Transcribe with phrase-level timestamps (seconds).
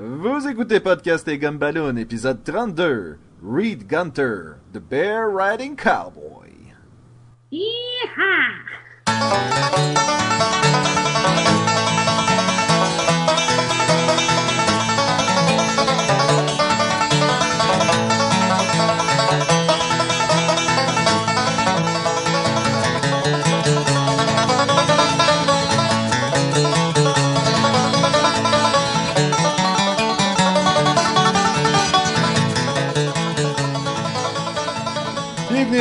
[0.00, 3.18] Vous écoutez Podcast et Gumballoon, épisode 32.
[3.42, 6.52] Reed Gunter, The Bear Riding Cowboy.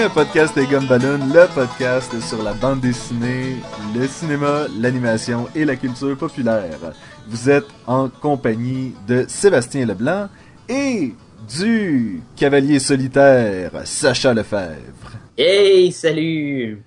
[0.08, 3.58] À Podcast et Gumballoon, le podcast sur la bande dessinée,
[3.94, 6.94] le cinéma, l'animation et la culture populaire.
[7.28, 10.30] Vous êtes en compagnie de Sébastien Leblanc
[10.70, 11.14] et
[11.58, 15.12] du cavalier solitaire Sacha Lefebvre.
[15.38, 16.82] Hey, salut!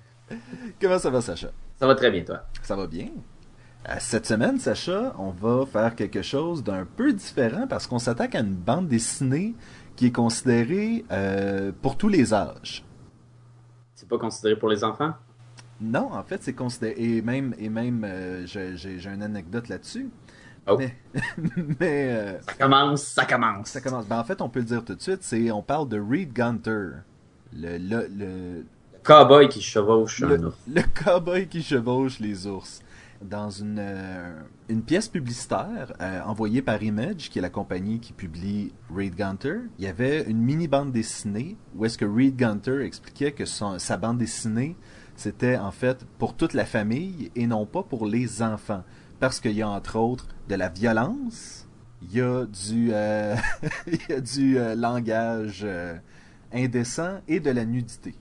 [0.81, 1.51] Comment ça va Sacha?
[1.79, 2.39] Ça va très bien, toi?
[2.63, 3.09] Ça va bien?
[3.87, 8.33] Euh, Cette semaine, Sacha, on va faire quelque chose d'un peu différent parce qu'on s'attaque
[8.33, 9.53] à une bande dessinée
[9.95, 12.83] qui est considérée euh, pour tous les âges.
[14.11, 15.13] Pas considéré pour les enfants?
[15.79, 16.95] Non, en fait, c'est considéré.
[16.97, 20.09] Et même, et même euh, j'ai une anecdote là-dessus.
[20.67, 20.77] Oh.
[20.77, 20.97] Mais,
[21.79, 23.67] mais, euh, Ça commence, ça commence!
[23.69, 24.05] ça commence.
[24.05, 25.23] Ben, en fait, on peut le dire tout de suite.
[25.23, 26.89] C'est, on parle de Reed Gunter,
[27.53, 28.65] le, le, le,
[29.01, 30.57] Cowboy qui chevauche un le, ours.
[30.67, 32.81] le cowboy qui chevauche les ours.
[33.21, 38.13] Dans une, euh, une pièce publicitaire euh, envoyée par Image, qui est la compagnie qui
[38.13, 42.83] publie Reed Gunter, il y avait une mini bande dessinée où est-ce que Reed Gunter
[42.83, 44.75] expliquait que sa bande dessinée
[45.15, 48.83] c'était en fait pour toute la famille et non pas pour les enfants.
[49.19, 51.67] Parce qu'il y a entre autres de la violence,
[52.01, 53.35] il y a du, euh,
[54.09, 55.67] y a du langage
[56.51, 58.15] indécent et de la nudité.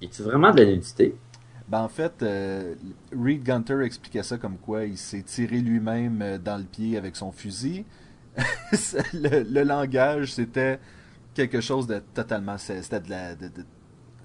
[0.00, 1.14] Y a-tu vraiment de la nudité?
[1.68, 2.74] Ben, en fait, euh,
[3.18, 7.16] Reed Gunter expliquait ça comme quoi il s'est tiré lui-même euh, dans le pied avec
[7.16, 7.84] son fusil.
[9.14, 10.78] le, le langage, c'était
[11.34, 12.58] quelque chose de totalement...
[12.58, 13.34] C'était de la...
[13.34, 13.64] de- de-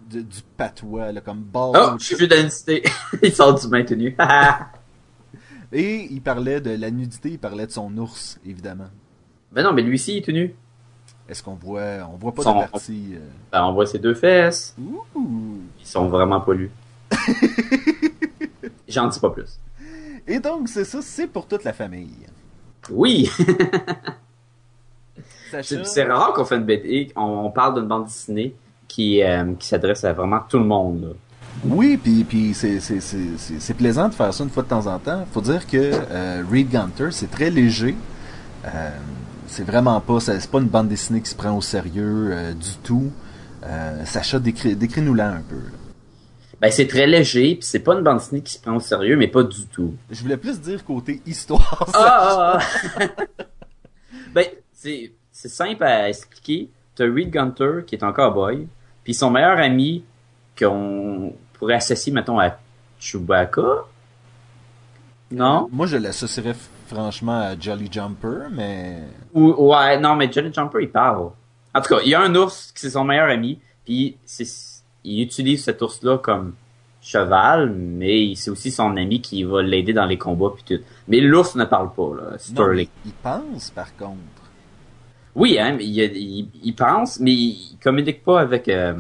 [0.10, 1.74] de- du patois, là, comme ball.
[1.76, 2.82] Oh, j'ai vu de la nudité!
[3.22, 4.16] Il sort du maintenu.
[5.74, 8.88] Et il parlait de la nudité, il parlait de son ours, évidemment.
[9.52, 10.56] ben non, mais lui aussi, il est tenu.
[11.28, 12.08] Est-ce qu'on voit...
[12.10, 13.16] On voit pas Son- de partie...
[13.16, 13.20] euh,
[13.52, 14.74] Ben, on voit ses deux fesses.
[14.80, 15.58] ouh.
[15.82, 16.72] Ils sont vraiment pas lus.
[18.88, 19.60] J'en dis pas plus.
[20.28, 22.28] Et donc, c'est ça, c'est pour toute la famille.
[22.90, 23.30] Oui!
[25.52, 28.54] Sacha, C'est rare qu'on fait une BD, on, on parle d'une bande dessinée
[28.88, 31.02] qui, euh, qui s'adresse à vraiment tout le monde.
[31.02, 31.10] là.
[31.66, 35.26] Oui, puis, puis c'est, plaisant de faire ça une fois de temps en temps.
[35.32, 35.78] faut dire que
[36.12, 37.96] euh, Reed Gunter, c'est très léger.
[38.66, 38.90] Euh,
[39.48, 42.76] c'est vraiment pas, c'est pas une bande dessinée qui se prend au sérieux euh, du
[42.84, 43.12] tout.
[43.66, 45.56] Euh, Sacha, décris, décris-nous-la un peu.
[45.56, 45.77] là.
[46.60, 49.16] Ben, c'est très léger, puis c'est pas une bande dessinée qui se prend au sérieux,
[49.16, 49.94] mais pas du tout.
[50.10, 51.88] Je voulais plus dire côté histoire.
[51.94, 52.60] Ah, ah,
[53.00, 53.04] ah.
[54.34, 56.70] ben, c'est, c'est simple à expliquer.
[56.96, 58.68] T'as Reed Gunter, qui est un cowboy,
[59.04, 60.04] puis son meilleur ami,
[60.58, 62.58] qu'on pourrait associer, mettons, à
[63.00, 63.86] Chewbacca?
[65.30, 65.70] Non?
[65.72, 66.56] Moi, je l'associerais
[66.88, 69.04] franchement à Jolly Jumper, mais...
[69.34, 71.30] Ou, ouais, non, mais Johnny Jumper, il parle.
[71.76, 74.48] En tout cas, il y a un ours qui c'est son meilleur ami, puis c'est,
[75.16, 76.54] il utilise cet ours-là comme
[77.02, 80.84] cheval, mais c'est aussi son ami qui va l'aider dans les combats puis tout.
[81.08, 82.88] Mais l'ours ne parle pas, là, Sterling.
[83.06, 84.18] il pense, par contre.
[85.36, 88.96] Oui, hein, mais il, il, il pense, mais il communique pas avec euh,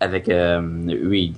[0.00, 0.60] avec euh,
[1.08, 1.36] Reed.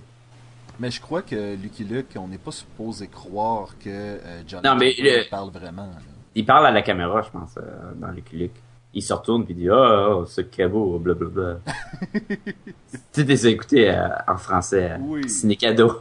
[0.81, 4.75] Mais je crois que Lucky Luke, on n'est pas supposé croire que euh, Jolly Non,
[4.76, 5.87] mais le- parle vraiment.
[5.87, 5.99] là.
[6.34, 8.53] Il parle à la caméra, je pense, euh, dans Lucky Luke.
[8.94, 11.59] Il se retourne puis dit ah oh, ce cabot, blablabla.
[13.12, 15.28] tu t'es écouté euh, en français, euh, Oui.
[15.28, 15.93] ciné cadeau.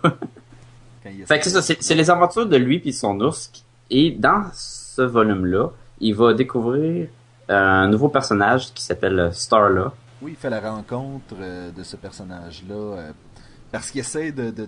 [1.26, 3.52] Fait que c'est ça, c'est les aventures de lui puis son ours.
[3.90, 7.08] Et dans ce volume-là, il va découvrir
[7.50, 9.94] un nouveau personnage qui s'appelle euh, Starla.
[10.22, 13.12] Oui, il fait la rencontre euh, de ce personnage-là euh,
[13.72, 14.68] parce qu'il essaie de, de, de,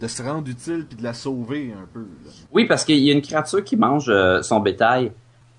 [0.00, 2.00] de se rendre utile puis de la sauver un peu.
[2.00, 2.30] là.
[2.52, 5.10] Oui, parce qu'il y a une créature qui mange euh, son bétail.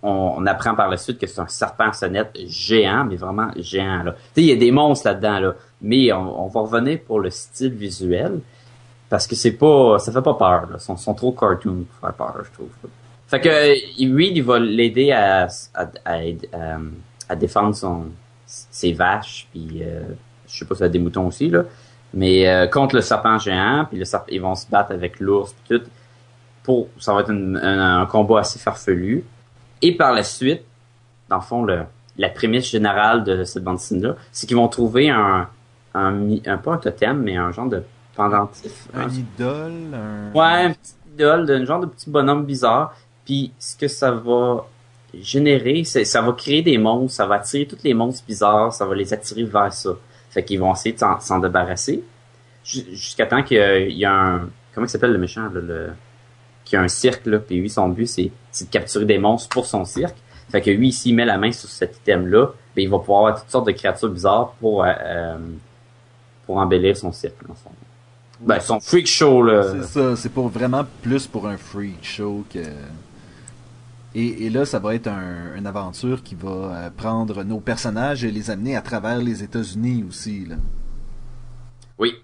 [0.03, 4.01] On, apprend par la suite que c'est un serpent sonnette géant, mais vraiment géant.
[4.03, 4.15] Là.
[4.35, 5.55] Il y a des monstres là-dedans, là.
[5.81, 8.39] mais on, on va revenir pour le style visuel
[9.09, 10.69] parce que c'est pas, ça fait pas peur.
[10.71, 10.79] Là.
[10.79, 12.69] Sont, sont trop cartoon pour faire peur, je trouve.
[13.27, 16.15] Fait que euh, Reed, il va l'aider à, à, à,
[16.53, 16.77] à,
[17.29, 18.05] à défendre son,
[18.45, 20.01] ses vaches, puis euh,
[20.47, 21.63] je sais pas si a des moutons aussi là,
[22.13, 25.53] mais euh, contre le serpent géant, puis le serpent, ils vont se battre avec l'ours,
[25.53, 25.85] puis tout
[26.63, 29.23] pour ça va être un, un combat assez farfelu.
[29.81, 30.63] Et par la suite,
[31.29, 31.83] dans le fond, le,
[32.17, 35.47] la prémisse générale de cette bande dessinée-là, c'est qu'ils vont trouver un,
[35.93, 37.83] un, un, pas un totem, mais un genre de
[38.15, 38.87] pendentif.
[38.93, 40.31] Un idole, un...
[40.33, 42.95] Ouais, un petit idole, un genre de petit bonhomme bizarre.
[43.25, 44.65] Puis ce que ça va
[45.13, 48.95] générer, ça va créer des monstres, ça va attirer tous les monstres bizarres, ça va
[48.95, 49.91] les attirer vers ça.
[50.29, 52.03] Fait qu'ils vont essayer de s'en débarrasser.
[52.63, 54.49] Jusqu'à temps qu'il y, a un...
[54.73, 55.89] Comment il s'appelle le méchant, là, le...
[56.65, 58.31] Qui a un cirque, là, puis lui, son but, c'est
[58.65, 60.15] de capturer des monstres pour son cirque.
[60.49, 63.41] Fait que lui, s'il met la main sur cet item-là, ben, il va pouvoir avoir
[63.41, 65.37] toutes sortes de créatures bizarres pour, euh, euh
[66.45, 67.35] pour embellir son cirque.
[67.47, 67.69] Son...
[68.41, 69.63] Ben, son freak show, là.
[69.63, 72.59] C'est ça, c'est pour vraiment plus pour un freak show que...
[74.13, 78.25] Et, et, là, ça va être un, une aventure qui va euh, prendre nos personnages
[78.25, 80.45] et les amener à travers les États-Unis aussi.
[80.45, 80.55] Là.
[81.97, 82.15] Oui.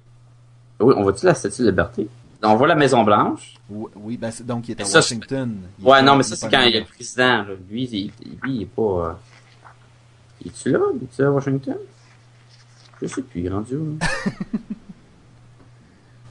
[0.82, 2.10] Oui, on voit-tu la Statue de Liberté?
[2.44, 3.56] On voit la Maison Blanche.
[3.70, 5.58] Oui, ben donc il est à Washington.
[5.82, 7.44] ouais, non, mais ça c'est quand il y a le président.
[7.44, 7.48] Là.
[7.70, 8.12] Lui, il,
[8.44, 8.82] lui, il est pas.
[8.82, 9.14] Euh...
[10.42, 10.80] Il est-tu là?
[10.96, 11.78] Il est-tu à Washington?
[13.02, 13.78] Je sais plus, il est rendu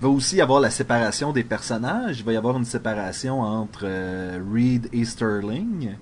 [0.00, 2.20] va aussi y avoir la séparation des personnages.
[2.20, 5.96] Il va y avoir une séparation entre euh, Reed et Sterling.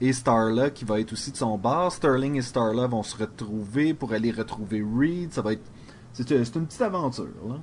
[0.00, 1.92] Et Starla qui va être aussi de son bar.
[1.92, 5.32] Sterling et Starla vont se retrouver pour aller retrouver Reed.
[5.32, 5.62] Ça va être.
[6.12, 7.56] C'est une petite aventure, là.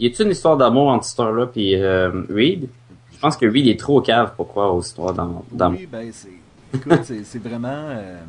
[0.00, 2.68] Y a-t-il une histoire d'amour entre Starla et euh, Reed?
[3.12, 5.44] Je pense que Reed est trop cave pour croire aux histoires d'amour.
[5.52, 6.28] Oui, ben c'est.
[6.74, 7.68] Écoute, c'est vraiment.
[7.68, 8.20] Euh,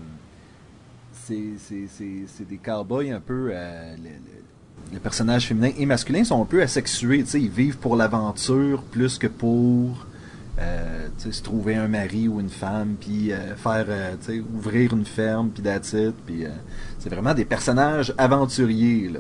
[1.24, 3.50] c'est des cowboys un peu.
[3.52, 3.96] Euh,
[4.94, 7.26] les personnages féminins et masculins sont un peu asexués.
[7.26, 10.06] sais, ils vivent pour l'aventure plus que pour
[10.60, 14.16] euh, se trouver un mari ou une femme, puis euh, faire euh,
[14.56, 15.96] ouvrir une ferme, puis that's
[16.26, 16.46] Puis
[17.00, 19.10] c'est vraiment des personnages aventuriers.
[19.10, 19.20] là.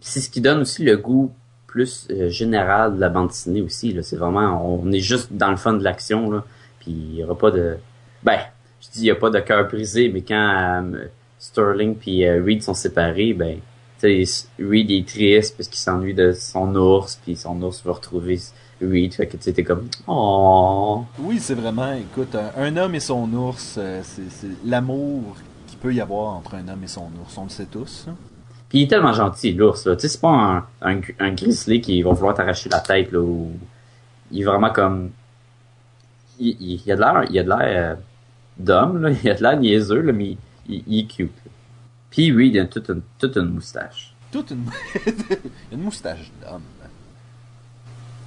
[0.00, 1.32] C'est ce qui donne aussi le goût
[1.70, 3.96] plus général de la bande dessinée aussi.
[4.02, 6.30] C'est vraiment, on est juste dans le fun de l'action.
[6.30, 6.44] Là.
[6.80, 7.76] Puis il y aura pas de,
[8.22, 8.38] ben,
[8.80, 10.84] je dis il y a pas de cœur brisé, mais quand
[11.38, 13.60] Sterling puis Reed sont séparés, ben
[14.02, 18.38] Reed est triste parce qu'il s'ennuie de son ours, puis son ours va retrouver
[18.80, 21.04] Reed, fait que tu sais, comme oh.
[21.18, 25.36] Oui, c'est vraiment, écoute, un, homme et son ours, euh, c'est l'amour
[25.66, 28.06] qu'il peut y avoir entre un homme et son ours, on le sait tous.
[28.70, 29.96] Puis il est tellement gentil, l'ours, là.
[29.96, 33.50] Tu sais, c'est pas un, un, grizzly qui va vouloir t'arracher la tête, là, ou...
[34.30, 35.10] Il est vraiment comme...
[36.38, 37.94] Il, il, a de l'air, il a de l'air euh,
[38.56, 39.10] d'homme, là.
[39.24, 40.36] Il a de l'air niaiseux, là, mais
[40.68, 41.32] il, il est cute.
[42.10, 44.14] Puis oui, il a toute une, toute une moustache.
[44.30, 44.64] Toute une,
[45.76, 46.62] moustache d'homme.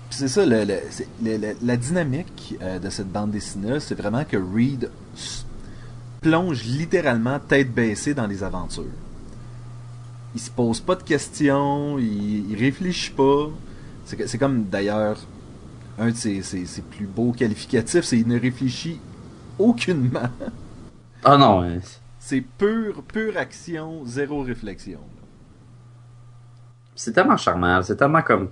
[0.10, 4.92] c'est ça, le, le, la dynamique euh, de cette bande dessinée, c'est vraiment que Reed
[6.20, 8.84] plonge littéralement tête baissée dans les aventures.
[10.36, 13.50] Il se pose pas de questions, il, il réfléchit pas.
[14.06, 15.18] C'est comme d'ailleurs
[15.98, 19.00] un de ses, ses, ses, plus beaux qualificatifs, c'est qu'il ne réfléchit
[19.60, 20.30] aucunement.
[21.24, 21.80] Ah non,
[22.20, 25.00] c'est pure, pure action, zéro réflexion.
[26.96, 28.50] C'est tellement charmant, c'est tellement comme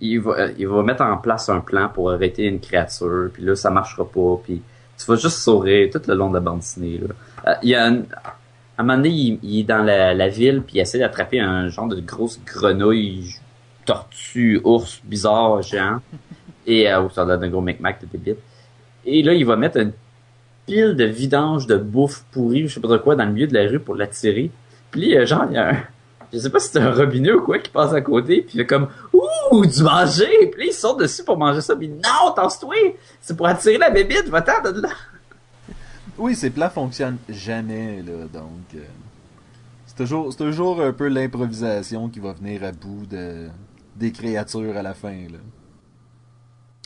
[0.00, 3.44] il va, euh, il va mettre en place un plan pour arrêter une créature, puis
[3.44, 4.62] là ça marchera pas, puis
[4.98, 6.98] tu vas juste sourire tout le long de la bande dessinée.
[6.98, 7.08] Là.
[7.46, 8.34] Euh, il y a un, à
[8.82, 12.00] un moment donné, il, est dans la, ville, puis il essaie d'attraper un genre de
[12.00, 13.36] grosse grenouille,
[13.84, 16.00] tortue, ours bizarre, géant,
[16.66, 18.38] et euh, ça donne un gros mec-mac de débit.
[19.04, 19.92] Et là, il va mettre une
[20.66, 23.68] pile de vidange de bouffe pourrie, je sais pas quoi, dans le milieu de la
[23.68, 24.50] rue pour l'attirer.
[24.90, 25.76] Puis euh, genre, il y a un,
[26.32, 28.58] je sais pas si c'est un robinet ou quoi qui passe à côté, puis il
[28.58, 32.74] fait comme ouh du manger, puis il sort dessus pour manger ça, puis non, tasse-toi,
[33.20, 34.88] c'est pour attirer la bébite, va-t'en de là.
[36.22, 38.78] Oui, ces plans fonctionnent jamais là, donc euh,
[39.86, 43.48] c'est toujours toujours un peu l'improvisation qui va venir à bout de
[43.96, 45.38] des créatures à la fin là.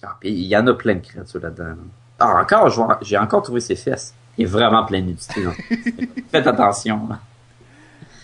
[0.03, 1.65] Ah, puis il y en a plein de créatures là-dedans.
[1.65, 1.83] là dedans
[2.19, 4.15] ah, encore, j'ai encore trouvé ses fesses.
[4.39, 5.43] Il est vraiment plein de nudité.
[6.31, 7.07] Faites attention.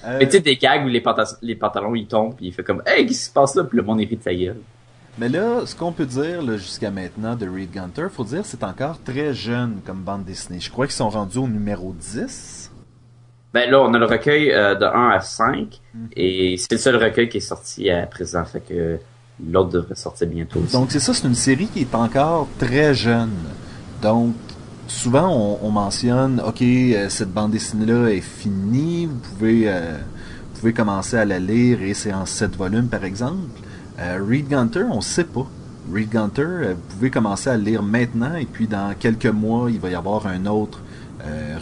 [0.07, 0.17] Euh...
[0.19, 1.05] Mais tu sais, des gags où les,
[1.43, 3.65] les pantalons ils tombent, puis il fait comme Hey, qu'est-ce qui se passe là?
[3.65, 4.63] Puis le monde hérite sa gueule.
[5.19, 8.99] Mais là, ce qu'on peut dire jusqu'à maintenant de Reed Gunter, faut dire c'est encore
[9.03, 10.59] très jeune comme bande dessinée.
[10.59, 12.71] Je crois qu'ils sont rendus au numéro 10.
[13.53, 16.09] Ben là, on a le recueil euh, de 1 à 5, mhm.
[16.17, 18.99] et c'est le seul recueil qui est sorti à présent, fait que
[19.47, 20.61] l'autre devrait sortir bientôt.
[20.73, 23.35] Donc c'est ça, c'est une série qui est encore très jeune.
[24.01, 24.35] Donc,
[24.89, 29.99] souvent, on, mentionne, OK, euh, cette bande dessinée-là est finie, vous pouvez, euh,
[30.53, 33.61] vous pouvez commencer à la lire et c'est en 7 volumes, par exemple.
[33.99, 35.47] Euh, Reed Gunter, on ne sait pas.
[35.93, 39.81] Reed Gunter, vous pouvez commencer à le lire maintenant et puis dans quelques mois, il
[39.81, 40.81] va y avoir un autre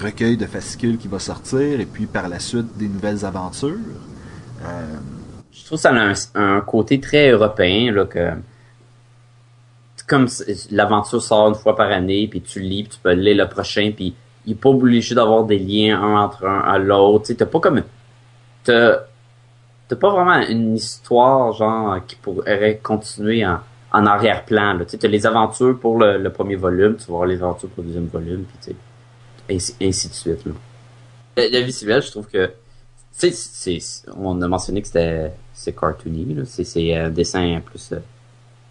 [0.02, 3.76] recueil de fascicules qui va sortir et puis par la suite des nouvelles aventures.
[5.52, 8.30] Je trouve ça a un, côté très européen, là, que
[10.06, 10.26] comme
[10.72, 13.92] l'aventure sort une fois par année, puis tu lis, puis tu peux lire le prochain,
[13.94, 17.26] puis il est pas obligé d'avoir des liens un entre un à l'autre.
[17.26, 17.82] Tu t'as pas comme
[18.64, 19.02] t'as
[19.90, 24.78] t'as pas vraiment une histoire genre qui pourrait continuer en, arrière-plan.
[24.88, 27.88] Tu as les aventures pour le, premier volume, tu vas voir les aventures pour le
[27.88, 28.76] deuxième volume, puis
[29.50, 30.46] ainsi, ainsi de suite.
[30.46, 30.52] Là.
[31.36, 32.52] La, visuelle, je trouve que
[33.10, 33.78] c'est,
[34.16, 37.98] on a mentionné que c'était c'est cartoony, c'est un dessin plus euh,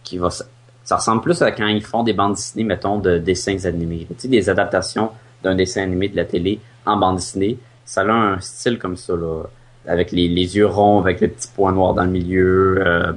[0.04, 3.64] qui va ça ressemble plus à quand ils font des bandes dessinées, mettons, de dessins
[3.66, 4.08] animés.
[4.18, 5.12] Tu des adaptations
[5.44, 7.60] d'un dessin animé de la télé en bande dessinée.
[7.86, 9.44] Ça a un style comme ça, là,
[9.88, 12.84] avec les, les yeux ronds, avec le petit point noir dans le milieu.
[12.86, 13.14] Euh,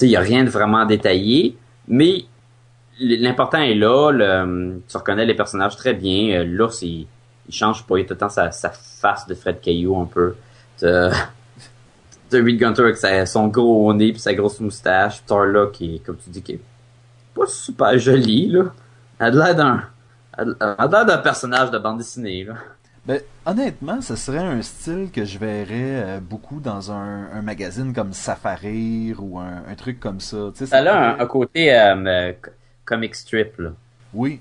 [0.00, 1.56] il n'y a rien de vraiment détaillé,
[1.88, 2.24] mais
[3.00, 4.10] l'important est là.
[4.10, 6.40] Le, tu reconnais les personnages très bien.
[6.40, 7.06] Euh, L'ours, il,
[7.48, 7.98] il change pas.
[7.98, 10.36] Il tout le temps sa, sa face de Fred Caillou un peu.
[10.82, 11.10] De,
[12.32, 15.24] Reed Gunter avec son gros nez puis sa grosse moustache.
[15.26, 16.60] Thor qui est, comme tu dis, qui est
[17.34, 18.64] pas super joli, là.
[19.18, 19.82] Elle a l'air d'un,
[20.36, 22.54] elle a l'air d'un personnage de bande dessinée, là.
[23.06, 28.12] Ben, honnêtement, ce serait un style que je verrais euh, beaucoup dans un, magazine comme
[28.12, 30.50] Safari ou un, truc comme ça.
[30.56, 32.32] Tu sais, a un, côté euh, euh,
[32.84, 33.70] comic strip, là.
[34.12, 34.40] Oui.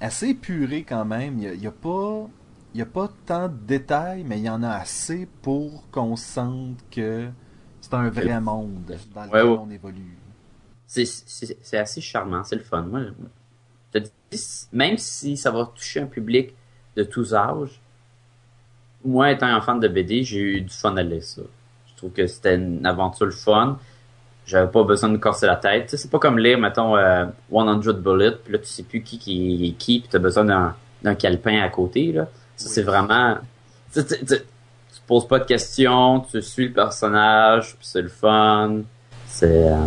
[0.00, 1.38] Assez épuré quand même.
[1.38, 2.28] Il n'y a, pas...
[2.74, 6.78] Il a pas tant de détails, mais il y en a assez pour qu'on sente
[6.92, 7.26] que
[7.80, 10.18] c'est un vrai monde dans lequel on évolue
[10.88, 12.82] c'est assez charmant, c'est le fun.
[12.82, 13.00] Moi,
[14.72, 16.54] même si ça va toucher un public
[16.98, 17.80] de tous âges,
[19.04, 21.42] moi, étant un fan de BD, j'ai eu du fun à lire ça.
[21.86, 23.78] Je trouve que c'était une aventure fun.
[24.44, 25.90] J'avais pas besoin de casser la tête.
[25.90, 29.68] c'est pas comme lire, mettons, 100 euh, Bullets, puis là, tu sais plus qui, qui
[29.68, 32.28] est qui, puis t'as besoin d'un calepin à côté, là.
[32.56, 33.38] Ça, c'est vraiment...
[33.94, 34.36] Tu, tu, tu,
[35.06, 38.80] poses pas de questions, tu suis le personnage, puis c'est le fun.
[39.26, 39.70] C'est...
[39.70, 39.86] Euh,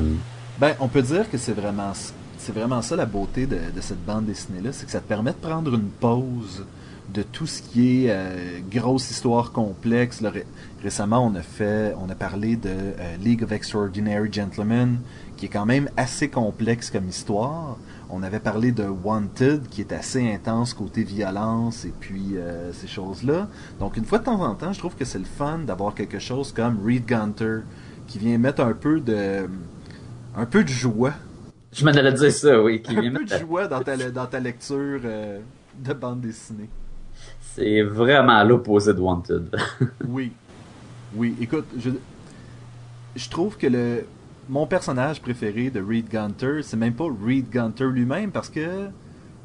[0.58, 1.92] ben, on peut dire que c'est vraiment,
[2.38, 5.38] c'est vraiment ça la beauté de, cette bande dessinée-là, c'est que ça te permet de
[5.38, 6.66] prendre une pause
[7.14, 10.24] de tout ce qui est euh, grosse histoire complexe.
[10.82, 15.00] récemment, on a fait, on a parlé de euh, League of Extraordinary Gentlemen,
[15.38, 17.78] qui est quand même assez complexe comme histoire.
[18.10, 22.88] On avait parlé de Wanted, qui est assez intense côté violence et puis euh, ces
[22.88, 23.48] choses-là.
[23.80, 26.20] Donc, une fois de temps en temps, je trouve que c'est le fun d'avoir quelque
[26.20, 27.60] chose comme Reed Gunter,
[28.08, 29.48] qui vient mettre un peu de
[30.36, 31.14] un peu de joie.
[31.74, 32.82] Je m'en allais dire ça, oui.
[32.82, 36.70] Qui un peu de joie dans ta, dans ta lecture de bande dessinée.
[37.56, 39.56] C'est vraiment l'opposé de Wanted.
[40.08, 40.32] oui.
[41.14, 41.90] Oui, écoute, je,
[43.16, 44.06] je trouve que le
[44.50, 48.88] mon personnage préféré de Reed Gunter, c'est même pas Reed Gunter lui-même parce que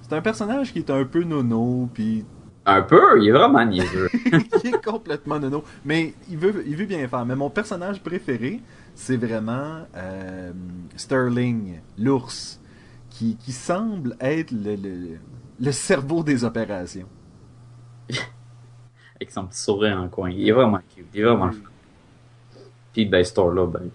[0.03, 2.25] c'est un personnage qui est un peu nono, puis
[2.69, 4.11] un peu, il est vraiment niaiseux.
[4.65, 7.25] il est complètement nono, mais il veut, il veut bien faire.
[7.25, 8.61] Mais mon personnage préféré,
[8.97, 10.51] c'est vraiment euh,
[10.97, 12.61] Sterling, l'ours,
[13.09, 14.77] qui, qui, semble être le,
[15.61, 17.07] le, cerveau des opérations.
[19.17, 20.31] Avec son petit sourire en coin.
[20.31, 21.07] Il est vraiment cute.
[21.15, 21.63] Il est vraiment oui.
[22.93, 23.89] Puis, ben, Star-là, ben,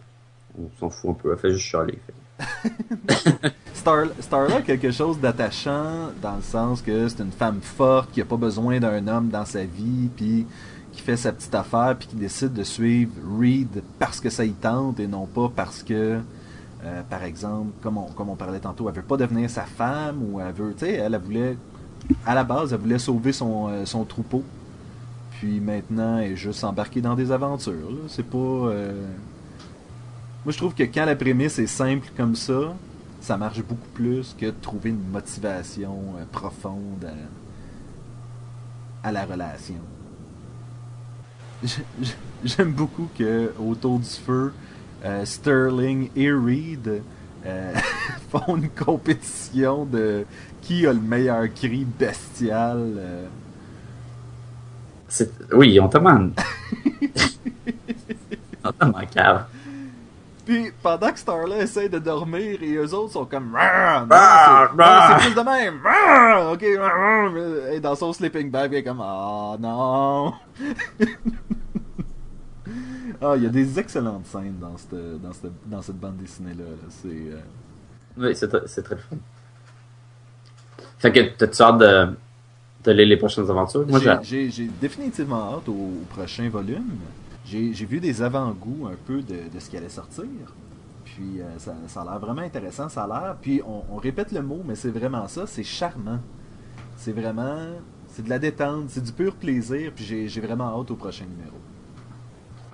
[0.59, 1.31] on s'en fout un peu.
[1.31, 1.99] Elle fait juste chialer.
[3.73, 8.21] Star, Starla a quelque chose d'attachant dans le sens que c'est une femme forte qui
[8.21, 10.45] a pas besoin d'un homme dans sa vie, puis
[10.91, 14.51] qui fait sa petite affaire puis qui décide de suivre Reed parce que ça y
[14.51, 16.19] tente et non pas parce que,
[16.83, 20.21] euh, par exemple, comme on, comme on parlait tantôt, elle veut pas devenir sa femme
[20.21, 21.55] ou elle veut, tu sais, elle, voulait,
[22.25, 24.43] à la base, elle voulait sauver son, euh, son troupeau.
[25.31, 27.89] Puis maintenant, elle est juste embarquée dans des aventures.
[28.07, 28.37] C'est pas.
[28.37, 28.93] Euh,
[30.45, 32.73] moi, je trouve que quand la prémisse est simple comme ça,
[33.21, 35.95] ça marche beaucoup plus que de trouver une motivation
[36.31, 37.07] profonde
[39.03, 39.75] à la relation.
[42.43, 44.53] j'aime beaucoup que autour du feu,
[45.03, 47.01] euh, Sterling et Reed
[47.45, 47.73] euh,
[48.29, 50.25] font une compétition de
[50.61, 52.93] qui a le meilleur cri bestial.
[52.97, 53.27] Euh?
[55.53, 56.33] Oui, on te demande.
[58.63, 59.05] on te demande
[60.45, 65.41] Puis pendant que Starla essaie de dormir et eux autres sont comme c'est plus de
[65.41, 65.81] même.
[66.53, 66.63] ok.
[67.73, 70.33] Et dans son sleeping bag, il est comme oh non.
[73.21, 76.63] ah, il y a des excellentes scènes dans cette, dans cette, dans cette bande dessinée-là.
[76.89, 77.41] C'est, euh,
[78.17, 79.17] Oui, c'est, c'est très fun.
[81.01, 82.13] Fait que t'as-tu hâte de,
[82.83, 83.87] de lire les prochaines aventures?
[83.87, 86.91] Moi, j'ai, j'ai, définitivement hâte au, prochain volume.
[87.43, 90.25] J'ai, j'ai vu des avant-goûts un peu de, de ce qui allait sortir.
[91.03, 93.35] Puis euh, ça, ça, a l'air vraiment intéressant, ça a l'air.
[93.41, 96.19] Puis on, on répète le mot, mais c'est vraiment ça, c'est charmant.
[96.97, 97.57] C'est vraiment.
[98.07, 101.25] C'est de la détente, c'est du pur plaisir, puis j'ai, j'ai vraiment hâte au prochain
[101.25, 101.57] numéro.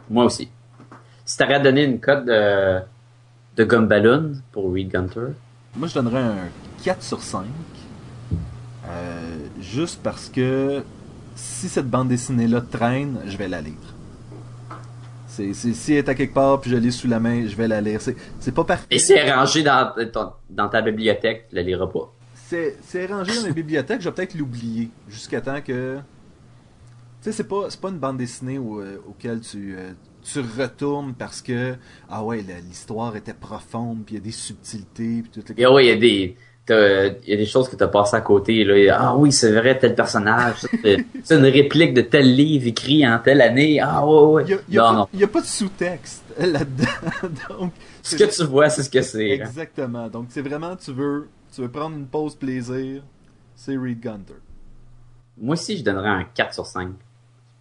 [0.10, 0.50] Moi aussi.
[1.24, 2.80] Si t'avais à donner une cote de,
[3.56, 5.28] de Gumballoon pour Reed Gunter?
[5.78, 6.50] Moi, je donnerais un
[6.84, 7.46] 4 sur 5.
[9.72, 10.84] Juste parce que
[11.36, 13.74] si cette bande dessinée-là traîne, je vais la lire.
[15.28, 17.56] C'est, c'est, si elle est à quelque part puis je l'ai sous la main, je
[17.56, 18.02] vais la lire.
[18.02, 18.88] C'est, c'est pas parfait.
[18.90, 22.12] Et si elle est rangée dans, ton- dans ta bibliothèque, tu la liras pas?
[22.34, 25.98] C'est, c'est rangé dans ma bibliothèque, je vais peut-être l'oublier jusqu'à temps que.
[25.98, 26.02] Tu
[27.22, 29.92] sais, c'est pas, c'est pas une bande dessinée où, euh, auquel tu, euh,
[30.24, 31.76] tu retournes parce que
[32.10, 35.60] ah ouais, la- l'histoire était profonde puis il y a des subtilités puis tout le.
[35.60, 36.38] Et oui, il y a des,
[36.70, 38.98] il y a des choses que t'as passées à côté, là.
[39.00, 40.68] Ah oui, c'est vrai, tel personnage.
[41.24, 43.80] C'est une réplique de tel livre écrit en telle année.
[43.80, 44.60] Ah ouais, ouais.
[44.70, 47.72] Il y a, pas, de sous-texte là-dedans.
[48.04, 49.38] Ce que tu vois, c'est ce que c'est.
[49.38, 49.46] là.
[49.46, 50.08] Exactement.
[50.08, 53.02] Donc c'est vraiment tu veux tu veux prendre une pause plaisir,
[53.56, 54.36] c'est Reed Gunter.
[55.38, 56.94] Moi aussi, je donnerais un 4 sur 5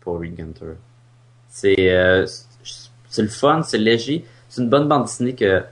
[0.01, 0.75] pour Reed Gunter.
[1.49, 2.27] C'est euh,
[3.19, 4.25] le fun, c'est léger.
[4.49, 5.63] C'est une bonne bande dessinée que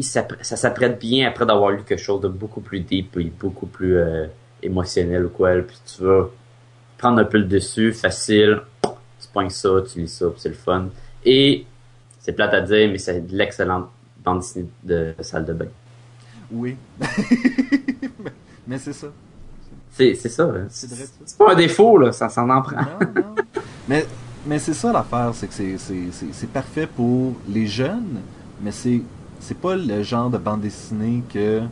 [0.00, 3.66] il ça s'apprête bien après d'avoir lu quelque chose de beaucoup plus deep et beaucoup
[3.66, 4.26] plus euh,
[4.62, 5.52] émotionnel ou quoi.
[5.66, 6.28] Puis tu vas
[6.98, 8.60] prendre un peu le dessus, facile.
[8.82, 10.88] Tu pognes ça, tu lis ça, puis c'est le fun.
[11.24, 11.64] Et
[12.18, 13.88] c'est plate à dire, mais c'est de l'excellente
[14.24, 15.66] bande dessinée de salle de bain.
[16.52, 16.76] Oui.
[18.66, 19.08] Mais c'est ça.
[19.92, 20.44] C'est c'est ça.
[20.44, 20.66] hein.
[20.68, 21.04] C'est ça.
[21.24, 22.12] C'est pas un défaut, là.
[22.12, 22.76] Ça s'en en prend.
[22.76, 23.34] Non, non.
[23.88, 24.06] Mais,
[24.46, 28.20] mais c'est ça l'affaire, c'est que c'est- c'est- c'est c'est parfait pour les jeunes,
[28.62, 29.00] mais c'est
[29.40, 31.62] c'est pas le genre de bande dessinée que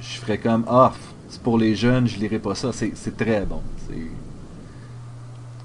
[0.00, 0.92] je ferais comme ah
[1.28, 2.70] c'est pour les jeunes, je lirai pas ça.
[2.72, 3.62] C'est très bon.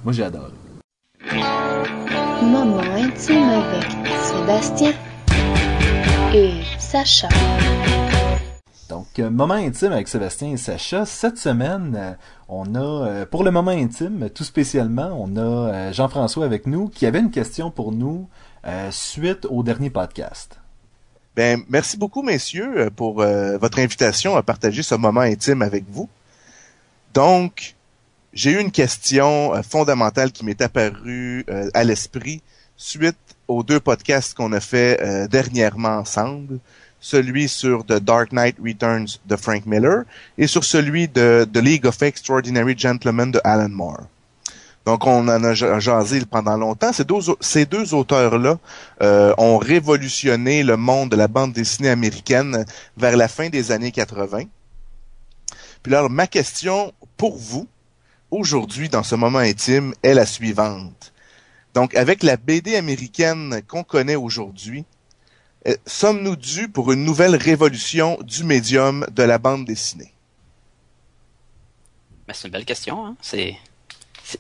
[0.04, 0.52] Moi j'ai adoré.
[2.42, 3.92] Moment intime avec
[4.24, 4.94] Sébastien
[6.34, 7.28] et Sacha.
[8.88, 11.06] Donc, euh, moment intime avec Sébastien et Sacha.
[11.06, 12.14] Cette semaine, euh,
[12.48, 17.06] on a, euh, pour le moment intime, tout spécialement, on a Jean-François avec nous qui
[17.06, 18.28] avait une question pour nous
[18.68, 20.59] euh, suite au dernier podcast.
[21.40, 25.86] Ben, merci beaucoup, messieurs, euh, pour euh, votre invitation à partager ce moment intime avec
[25.90, 26.10] vous.
[27.14, 27.76] Donc,
[28.34, 32.42] j'ai eu une question euh, fondamentale qui m'est apparue à l'esprit
[32.76, 33.16] suite
[33.48, 36.60] aux deux podcasts qu'on a fait dernièrement ensemble,
[37.00, 40.04] celui sur The Dark Knight Returns de Frank Miller
[40.38, 44.08] et sur celui de The League of Extraordinary Gentlemen de Alan Moore.
[44.86, 46.92] Donc, on en a ja- jasé pendant longtemps.
[46.94, 48.58] Ces deux, auteurs-là
[49.02, 52.66] euh, ont révolutionné le monde de la bande dessinée américaine
[52.98, 54.44] vers la fin des années 80.
[55.84, 57.68] Puis alors, ma question pour vous,
[58.32, 61.14] aujourd'hui, dans ce moment intime, est la suivante.
[61.74, 64.86] Donc, avec la BD américaine qu'on connaît aujourd'hui,
[65.68, 70.14] euh, sommes-nous dus pour une nouvelle révolution du médium de la bande dessinée?
[72.28, 73.16] Ben, c'est une belle question, hein.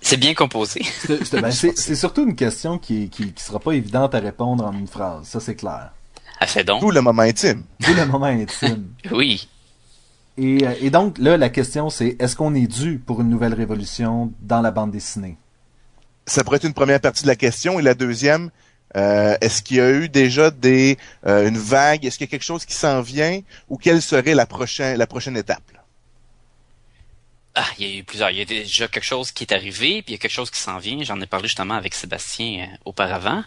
[0.02, 0.82] C'est- bien composé.
[1.08, 4.73] C'est ben, c'est- surtout une question qui, qui, qui sera pas évidente à répondre en
[4.73, 5.28] une phrase.
[5.28, 5.91] Ça, c'est clair.
[6.45, 6.82] Fait donc.
[6.82, 7.63] Tout le moment intime.
[7.80, 8.88] C'est le moment intime.
[9.12, 9.47] Oui.
[10.38, 13.54] Et, euh, et donc, là, la question, c'est est-ce qu'on est dû pour une nouvelle
[13.54, 15.38] révolution dans la bande dessinée?
[16.25, 17.80] ça pourrait être une première partie de la question.
[17.80, 18.52] Et la deuxième,
[18.95, 22.06] euh, est-ce qu'il y a eu déjà des euh, une vague?
[22.06, 23.41] Est-ce qu'il y a quelque chose qui s'en vient?
[23.67, 25.63] Ou quelle serait la prochaine, la prochaine étape?
[25.73, 25.79] là?
[27.62, 28.32] Ah, il y a eu plusieurs.
[28.32, 30.50] Il y a déjà quelque chose qui est arrivé, puis il y a quelque chose
[30.50, 31.04] qui s'en vient.
[31.04, 33.43] J'en ai parlé justement avec Sébastien euh, auparavant.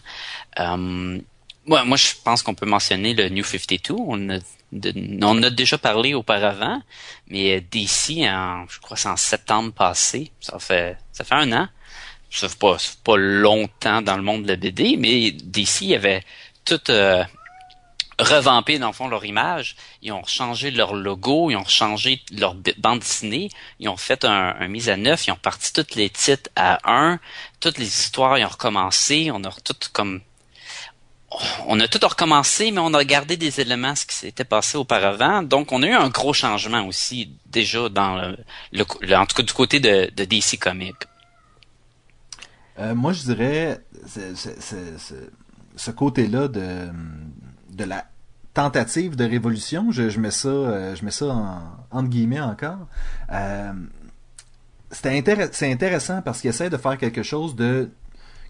[0.61, 1.19] Euh,
[1.65, 3.95] moi, moi, je pense qu'on peut mentionner le New 52.
[3.95, 6.83] On a, a déjà parlé auparavant,
[7.29, 10.31] mais DC, en, je crois c'est en septembre passé.
[10.41, 11.69] Ça fait, ça fait un an.
[12.31, 15.87] Ça fait pas, ça fait pas longtemps dans le monde de la BD, mais DC
[15.87, 16.23] y avait
[16.67, 17.25] tout euh,
[18.23, 19.77] revampé dans le fond leur image.
[20.03, 23.49] Ils ont changé leur logo, ils ont changé leur bande dessinée,
[23.81, 26.79] ils ont fait un, un mise à neuf, ils ont parti tous les titres à
[26.91, 27.19] un,
[27.61, 30.21] toutes les histoires ils ont recommencé, on a tout comme
[31.67, 35.43] on a tout recommencé, mais on a gardé des éléments ce qui s'était passé auparavant.
[35.43, 38.37] Donc, on a eu un gros changement aussi déjà dans le,
[38.73, 40.95] le- le- en tout cas du côté de, de DC Comics.
[42.79, 45.31] Euh, moi, je dirais c'est- c'est- c'est-
[45.77, 46.89] ce côté-là de,
[47.71, 48.05] de la
[48.55, 52.87] tentative de révolution, je, mets ça, euh, je mets ça en, entre guillemets encore.
[53.33, 53.73] Euh,
[54.91, 57.91] c'est intéressant parce qu'il essaie de faire quelque chose de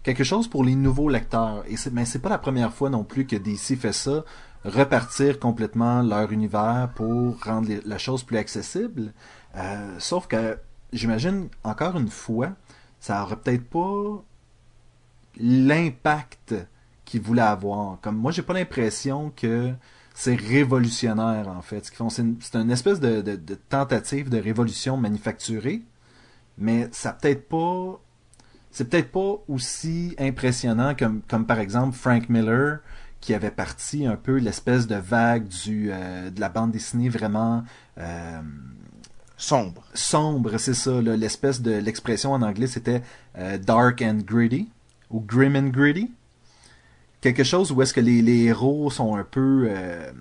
[0.03, 1.63] quelque chose pour les nouveaux lecteurs.
[1.67, 4.25] Et mais c'est pas la première fois non plus que DC fait ça,
[4.65, 9.13] repartir complètement leur univers pour rendre la chose plus accessible.
[9.55, 10.59] Euh, sauf que
[10.91, 12.49] j'imagine encore une fois,
[12.99, 14.23] ça aurait peut-être pas
[15.39, 16.55] l'impact
[17.05, 17.99] qu'ils voulaient avoir.
[18.01, 19.73] Comme moi, j'ai pas l'impression que
[20.13, 21.85] c'est révolutionnaire en fait.
[21.85, 25.81] Ce qu'ils font, c'est une, espèce de, de- de tentative de révolution manufacturée,
[26.57, 27.99] mais ça peut-être pas,
[28.71, 32.79] c'est peut-être pas aussi impressionnant comme, comme par exemple Frank Miller
[33.21, 37.63] qui avait parti un peu l'espèce de vague du euh, de la bande dessinée vraiment
[37.97, 38.41] euh,
[39.35, 39.83] Sombre.
[39.93, 43.01] sombre, c'est ça, l'espèce de l'expression en anglais c'était
[43.37, 44.69] euh, dark and gritty
[45.09, 46.11] ou Grim and Gritty.
[47.23, 49.67] Quelque chose où est-ce que les, héros sont un peu...
[49.69, 50.11] euh,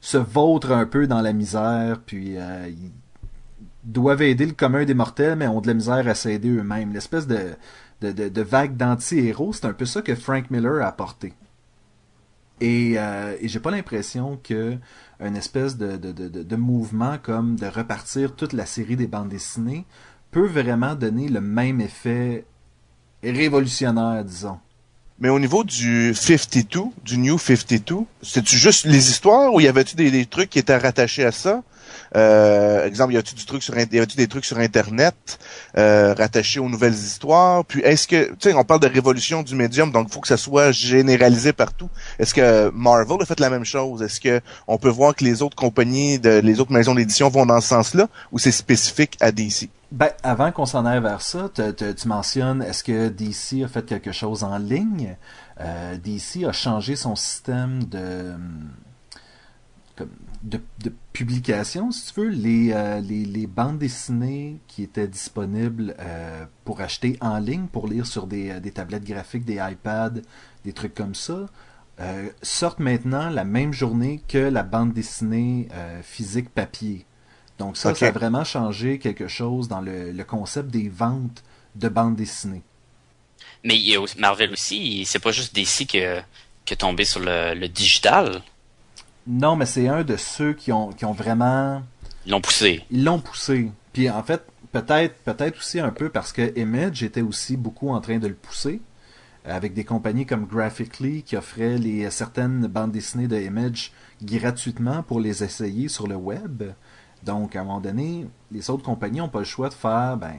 [0.00, 2.92] se vautrent un peu dans la misère, puis euh, ils
[3.84, 6.94] doivent aider le commun des mortels, mais ont de la misère à s'aider eux-mêmes.
[6.94, 7.50] L'espèce de,
[8.00, 11.34] de, de, vague d'anti-héros, c'est un peu ça que Frank Miller a apporté.
[12.62, 14.78] Et, euh, j'ai pas l'impression que
[15.20, 19.84] un espèce de, de- de mouvement comme de repartir toute la série des bandes dessinées
[20.30, 22.46] peut vraiment donner le même effet
[23.22, 24.58] révolutionnaire, disons.
[25.20, 29.94] Mais au niveau du 52, du New 52, c'était-tu juste les histoires ou y avait-tu
[29.94, 31.62] des, des trucs qui étaient rattachés à ça?
[32.16, 35.38] Euh, exemple, y avait-tu du truc sur, y avait-tu des trucs sur Internet
[35.76, 37.64] euh, rattachés aux nouvelles histoires?
[37.64, 40.28] Puis est-ce que, tu sais, on parle de révolution du médium, donc il faut que
[40.28, 41.88] ça soit généralisé partout.
[42.18, 44.02] Est-ce que Marvel a fait la même chose?
[44.02, 47.46] Est-ce que on peut voir que les autres compagnies, de, les autres maisons d'édition vont
[47.46, 49.68] dans ce sens-là, ou c'est spécifique à DC?
[49.92, 54.10] Ben, avant qu'on s'en aille vers ça, tu mentionnes, est-ce que DC a fait quelque
[54.10, 55.16] chose en ligne?
[55.60, 58.34] Euh, DC a changé son système de,
[60.42, 62.28] de publication, si tu veux.
[62.28, 67.88] Les, euh, les, les bandes dessinées qui étaient disponibles euh, pour acheter en ligne, pour
[67.88, 70.20] lire sur des, euh, des tablettes graphiques, des iPads,
[70.64, 71.46] des trucs comme ça,
[72.00, 77.06] euh, sortent maintenant la même journée que la bande dessinée euh, physique papier.
[77.58, 81.44] Donc ça, ça a vraiment changé quelque chose dans le, le concept des ventes
[81.76, 82.64] de bandes dessinées.
[83.62, 86.24] Mais il y a aussi- Marvel aussi, c'est pas juste DC qui a
[86.76, 88.42] tombé sur le, le digital.
[89.26, 91.82] Non, mais c'est un de ceux qui ont, qui ont vraiment...
[92.26, 92.84] Ils l'ont poussé.
[92.90, 93.70] Ils l'ont poussé.
[93.92, 98.00] Puis en fait, peut-être peut-être aussi un peu parce que Image était aussi beaucoup en
[98.00, 98.80] train de le pousser,
[99.46, 105.02] euh, avec des compagnies comme Graphically qui offraient les, certaines bandes dessinées de Image gratuitement
[105.02, 106.64] pour les essayer sur le web.
[107.22, 110.36] Donc à un moment donné, les autres compagnies n'ont pas le choix de faire, ben,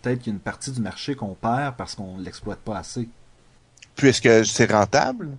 [0.00, 3.08] peut-être qu'il y a une partie du marché qu'on perd parce qu'on l'exploite pas assez.
[3.96, 5.36] Puis est-ce que c'est rentable?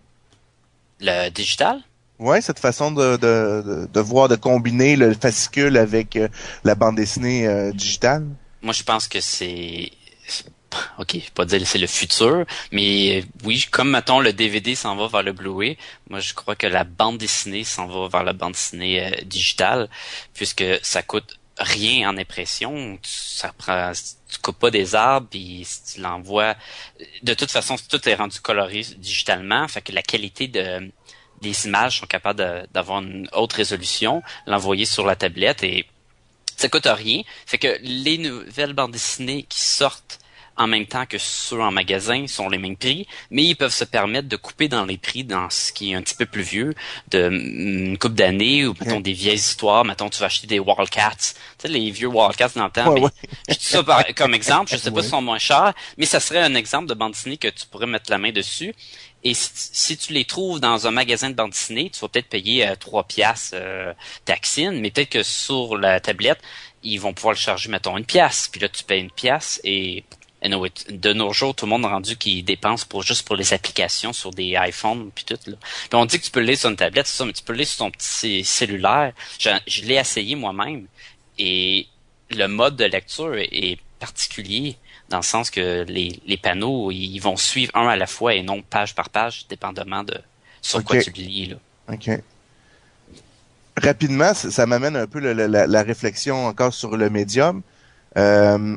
[1.00, 1.82] Le digital?
[2.20, 6.28] Ouais, cette façon de, de, de, voir, de combiner le fascicule avec euh,
[6.64, 8.28] la bande dessinée euh, digitale.
[8.62, 9.92] Moi, je pense que c'est...
[10.98, 14.74] Ok, je vais pas dire c'est le futur, mais euh, oui, comme mettons le DVD
[14.74, 15.78] s'en va vers le Blu-ray,
[16.10, 19.88] moi je crois que la bande dessinée s'en va vers la bande dessinée euh, digitale,
[20.34, 25.68] puisque ça coûte rien en impression, tu, ça prend, tu coupes pas des arbres, puis
[25.94, 26.56] tu l'envoies,
[27.22, 30.92] de toute façon tout est rendu coloré digitalement, fait que la qualité de
[31.44, 35.86] des images sont capables d'avoir une haute résolution, l'envoyer sur la tablette et
[36.58, 37.22] ça coûte rien.
[37.46, 40.20] Fait que les nouvelles bandes dessinées qui sortent
[40.56, 43.86] en même temps que ceux en magasin sont les mêmes prix, mais ils peuvent se
[43.86, 46.76] permettre de couper dans les prix dans ce qui est un petit peu plus vieux,
[47.10, 50.60] de mm, une coupe d'années ou mettons des vieilles histoires, mettons tu vas acheter des
[50.60, 53.10] Wildcats, tu sais les vieux Wildcats dans le temps, Ouais, mais ouais.
[53.50, 55.02] je dis ça par- comme exemple, je sais pas Ouais.
[55.02, 57.88] s'ils sont moins chers, mais ça serait un exemple de bande dessinée que tu pourrais
[57.88, 58.76] mettre la main dessus.
[59.24, 62.30] Et si, si tu les trouves dans un magasin de bande dessinée, tu vas peut-être
[62.30, 63.94] payer euh, 3 piastres euh,
[64.26, 66.40] taxine, mais peut-être que sur la tablette,
[66.84, 68.50] ils vont pouvoir le charger, mettons, une pièce.
[68.52, 70.04] Puis là, tu payes une pièce et
[70.90, 74.32] de nos jours, tout le monde rendu qui dépense pour juste pour les applications sur
[74.32, 75.56] des iPhones puis tout là.
[75.62, 77.44] Puis on dit que tu peux le lire sur une tablette, c'est ça, mais tu
[77.44, 79.14] peux le lire sur ton petit cellulaire.
[79.40, 80.88] Je, je l'ai essayé moi-même
[81.38, 81.88] et
[82.30, 84.76] le mode de lecture est particulier
[85.14, 88.42] dans le sens que les, les panneaux ils vont suivre un à la fois et
[88.42, 90.16] non page par page, dépendamment de
[90.62, 91.56] sur quoi tu le lis là.
[91.94, 92.10] OK.
[93.78, 97.62] Rapidement, ça, ça m'amène un peu le- le- la, la réflexion encore sur le médium.
[98.18, 98.76] Euh,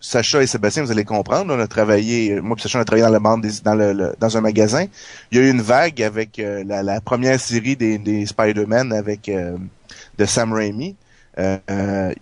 [0.00, 3.06] Sacha et Sébastien, vous allez comprendre, on a travaillé, moi et Sacha, on a travaillé
[3.10, 4.84] dans, bande des- dans, le, le- dans un magasin.
[5.30, 8.92] Il y a eu une vague avec euh, la, la première série des, des Spider-Man
[8.92, 9.56] avec euh,
[10.18, 10.94] de Sam Raimi.
[11.38, 12.12] Euh,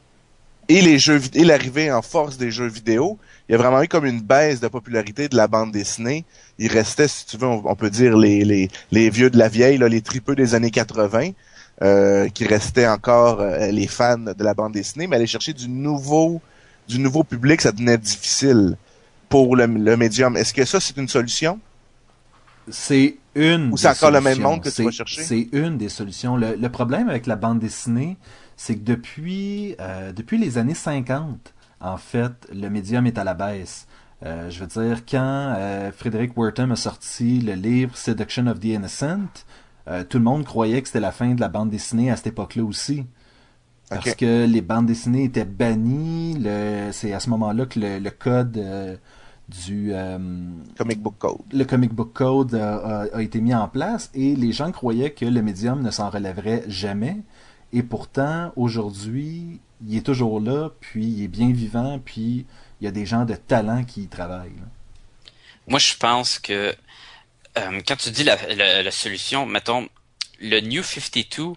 [0.69, 3.89] et les jeux et l'arrivée en force des jeux vidéo, il y a vraiment eu
[3.89, 6.25] comme une baisse de popularité de la bande dessinée.
[6.59, 9.49] Il restait, si tu veux, on, on peut dire les, les, les vieux de la
[9.49, 11.31] vieille, là, les tripeux des années 80,
[11.83, 15.69] euh, qui restaient encore euh, les fans de la bande dessinée, mais aller chercher du
[15.69, 16.41] nouveau,
[16.89, 18.77] du nouveau public, ça devenait difficile
[19.29, 20.37] pour le, le médium.
[20.37, 21.61] Est-ce que ça, c'est une solution?
[22.69, 23.73] C'est une.
[23.73, 25.23] Ou c'est encore le même monde que tu vas chercher?
[25.23, 26.37] C'est une des solutions.
[26.37, 28.17] Le, le problème avec la bande dessinée,
[28.57, 33.35] c'est que depuis, euh, depuis les années 50, en fait, le médium est à la
[33.35, 33.87] baisse.
[34.25, 38.65] Euh, je veux dire, quand euh, Frederick Wertham a sorti le livre Seduction of the
[38.65, 39.45] Innocent,
[39.89, 42.29] euh, tout le monde croyait que c'était la fin de la bande dessinée à cette
[42.29, 43.05] époque-là aussi.
[43.91, 46.37] Parce que les bandes dessinées étaient bannies.
[46.41, 48.57] Le, c'est à ce moment-là que le, le code
[49.49, 50.19] du euh,
[50.77, 51.37] Comic Book Code.
[51.53, 55.13] le comic book code a, a- a été mis en place et les gens croyaient
[55.13, 57.19] que le médium ne s'en relèverait jamais.
[57.73, 62.47] Et pourtant, aujourd'hui, il est toujours là, puis il est bien vivant, puis
[62.81, 64.57] il y a des gens de talent qui y travaillent.
[64.57, 65.31] là.
[65.69, 66.75] moi, je pense que
[67.59, 69.89] euh, quand tu dis la, la, la, solution, mettons,
[70.41, 71.53] le New 52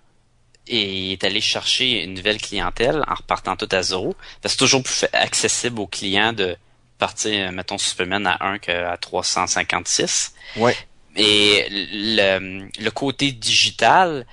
[0.68, 4.16] est allé chercher une nouvelle clientèle en repartant tout à zéro.
[4.46, 6.56] C'est toujours plus accessible aux clients de
[6.98, 10.34] partir, mettons, Superman à 1 qu'à 356.
[10.58, 10.76] Ouais.
[11.16, 14.26] Et le, le côté digital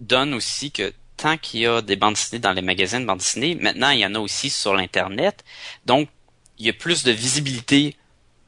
[0.00, 3.18] donne aussi que tant qu'il y a des bandes dessinées dans les magasins de bandes
[3.18, 5.44] dessinées, maintenant il y en a aussi sur l'internet.
[5.86, 6.08] Donc
[6.58, 7.96] il y a plus de visibilité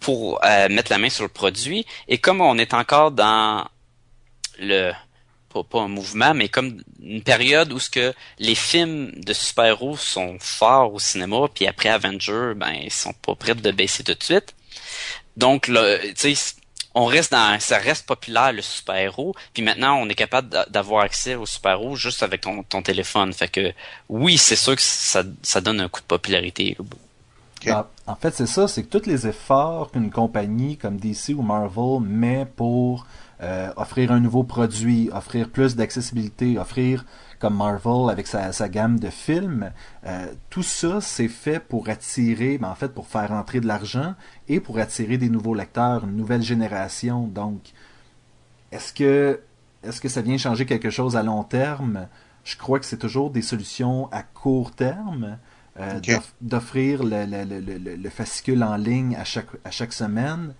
[0.00, 1.86] pour euh, mettre la main sur le produit.
[2.08, 3.68] Et comme on est encore dans
[4.58, 4.92] le
[5.70, 10.36] pas, un mouvement, mais comme une période où ce que les films de super-héros sont
[10.38, 14.22] forts au cinéma, puis après Avengers, ben ils sont pas prêts de baisser tout de
[14.22, 14.54] suite.
[15.36, 15.72] Donc tu
[16.14, 16.34] sais,
[16.94, 19.34] on reste dans, ça reste populaire le super-héros.
[19.52, 23.32] Puis maintenant, on est capable d'avoir accès au super-héros juste avec ton, ton, téléphone.
[23.32, 23.72] Fait que
[24.08, 26.76] oui, c'est sûr que ça, ça donne un coup de popularité.
[28.06, 32.00] En, fait, c'est ça, c'est que tous les efforts qu'une compagnie comme DC ou Marvel
[32.00, 33.06] met pour
[33.40, 37.04] euh, offrir un nouveau produit, offrir plus d'accessibilité, offrir
[37.38, 39.70] comme Marvel avec sa, sa gamme de films,
[40.06, 44.14] euh, tout ça c'est fait pour attirer, ben, en fait pour faire entrer de l'argent
[44.48, 47.28] et pour attirer des nouveaux lecteurs, une nouvelle génération.
[47.28, 47.72] Donc,
[48.72, 49.40] est-ce que
[49.84, 52.08] est-ce que ça vient changer quelque chose à long terme?
[52.42, 55.38] Je crois que c'est toujours des solutions à court terme.
[55.78, 56.00] Euh,
[56.40, 60.52] d'offrir le, le, le, le, fascicule en ligne à chaque, à chaque semaine,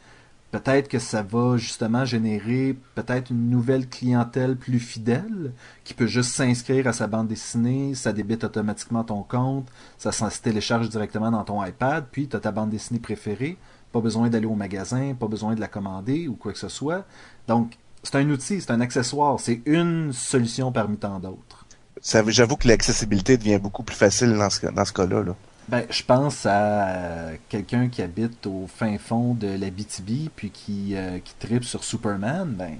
[0.50, 5.52] peut-être que ça va justement générer peut-être une nouvelle clientèle plus fidèle
[5.84, 10.40] qui peut juste s'inscrire à sa bande dessinée, ça débite automatiquement ton compte, ça se
[10.40, 13.58] télécharge directement dans ton iPad, puis tu as ta bande dessinée préférée,
[13.92, 17.04] pas besoin d'aller au magasin, pas besoin de la commander ou quoi que ce soit.
[17.46, 21.66] Donc, c'est un outil, c'est un accessoire, c'est une solution parmi tant d'autres.
[22.02, 25.22] J'avoue que l'accessibilité devient beaucoup plus facile dans ce, cas-là.
[25.22, 25.36] Là.
[25.68, 30.96] Ben, je pense à quelqu'un qui habite au fin fond de la BTB puis qui,
[30.96, 32.54] euh, qui tripe sur Superman.
[32.54, 32.78] Ben,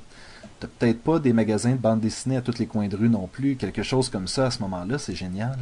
[0.58, 3.26] t'as peut-être pas des magasins de bande dessinée à tous les coins de rue non
[3.26, 3.56] plus.
[3.56, 5.58] Quelque chose comme ça à ce moment-là, c'est génial.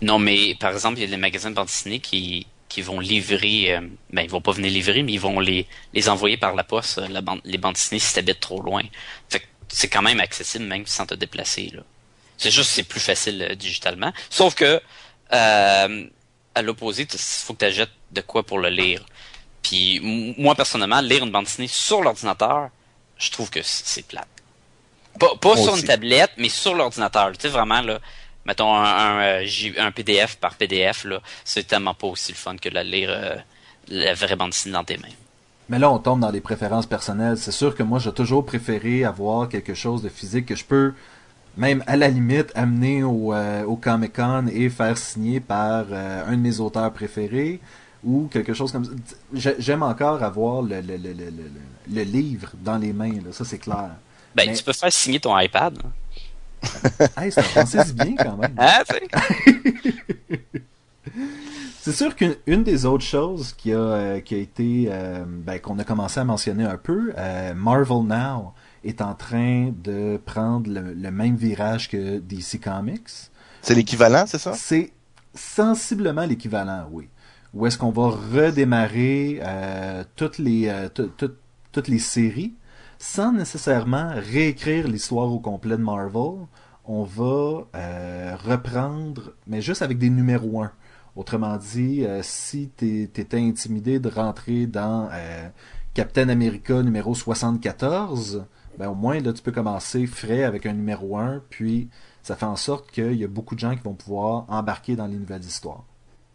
[0.00, 2.98] Non, mais par exemple, il y a des magasins de bande dessinée qui, qui vont
[2.98, 3.80] livrer, euh,
[4.12, 6.98] ben ils vont pas venir livrer, mais ils vont les, les envoyer par la poste,
[7.08, 8.82] la bande, les bandes dessinées si t'habites trop loin.
[9.28, 11.70] Fait c'est quand même accessible même sans te déplacer.
[11.72, 11.82] Là.
[12.36, 14.12] C'est juste c'est plus facile euh, digitalement.
[14.28, 14.80] Sauf que
[15.32, 16.06] euh,
[16.54, 19.04] à l'opposé, il faut que tu achètes de quoi pour le lire.
[19.62, 22.70] Puis moi personnellement, lire une bande dessinée sur l'ordinateur,
[23.18, 24.28] je trouve que c'est plate.
[25.18, 27.32] Pas, pas sur une tablette, mais sur l'ordinateur.
[27.32, 28.00] Tu sais vraiment là,
[28.44, 32.68] mettons un, un, euh, PDF par PDF là, c'est tellement pas aussi le fun que
[32.68, 33.36] de lire euh,
[33.88, 35.08] la vraie bande dessinée dans tes mains.
[35.68, 37.38] Mais là, on tombe dans les préférences personnelles.
[37.38, 40.92] C'est sûr que moi, j'ai toujours préféré avoir quelque chose de physique que je peux
[41.56, 46.24] même à la limite amener au, euh, au Comic Con et faire signer par euh,
[46.26, 47.60] un de mes auteurs préférés
[48.02, 48.92] ou quelque chose comme ça.
[49.58, 51.30] J'aime encore avoir le, le, le, le,
[51.92, 53.32] le livre dans les mains, là.
[53.32, 53.90] ça c'est clair.
[54.34, 55.78] Ben, tu peux faire signer ton iPad.
[57.20, 58.54] hey, ça française bien quand même.
[58.56, 58.82] Ah,
[61.80, 64.90] c'est sûr qu'une des autres choses qui a, euh, qui a été,
[65.26, 67.12] ben, qu'on a commencé à mentionner un peu,
[67.54, 73.30] Marvel Now est en train de prendre le, même virage que DC Comics.
[73.62, 74.54] C'est l'équivalent, c'est ça?
[74.54, 74.92] C'est
[75.34, 77.08] sensiblement l'équivalent, oui.
[77.54, 82.54] Où est-ce qu'on va redémarrer euh, toutes les euh, toutes les séries
[82.98, 86.46] sans nécessairement réécrire l'histoire au complet de Marvel.
[86.84, 90.72] On va euh, reprendre, mais juste avec des numéros 1.
[91.14, 95.10] Autrement dit, si tu étais intimidé de rentrer dans
[95.92, 98.46] Captain America numéro 74,
[98.78, 101.88] ben au moins là tu peux commencer frais avec un numéro 1, puis
[102.22, 105.06] ça fait en sorte qu'il y a beaucoup de gens qui vont pouvoir embarquer dans
[105.06, 105.84] les nouvelles histoires.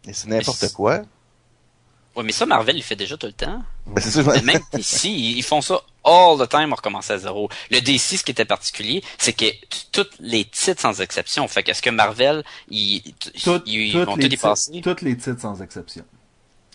[0.06, 1.02] Et c'est n'importe quoi.
[2.18, 3.62] Ouais, mais ça, Marvel, il fait déjà tout le temps.
[3.86, 4.22] Ben, c'est ça.
[4.42, 7.48] Même ici, ils font ça all the time, on recommence à zéro.
[7.70, 9.44] Le DC, ce qui était particulier, c'est que
[9.92, 11.46] tous les titres sans exception.
[11.46, 13.02] Fait qu'est-ce que Marvel, ils,
[13.66, 14.80] ils, vont tout dépasser?
[14.80, 16.04] Tous les titres sans exception.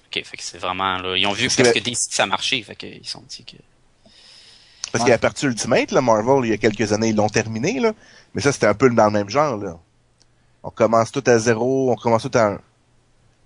[0.08, 2.76] Ok, fait que c'est vraiment, là, ils ont vu que, que DC, ça marchait, fait
[2.76, 3.58] qu'ils sont dit que...
[4.94, 7.28] Parce qu'il y a parti Ultimate, là, Marvel, il y a quelques années, ils l'ont
[7.28, 7.94] terminé, là.
[8.36, 9.80] Mais ça, c'était un peu dans le même genre, là.
[10.62, 12.60] On commence tout à zéro, on commence tout à un.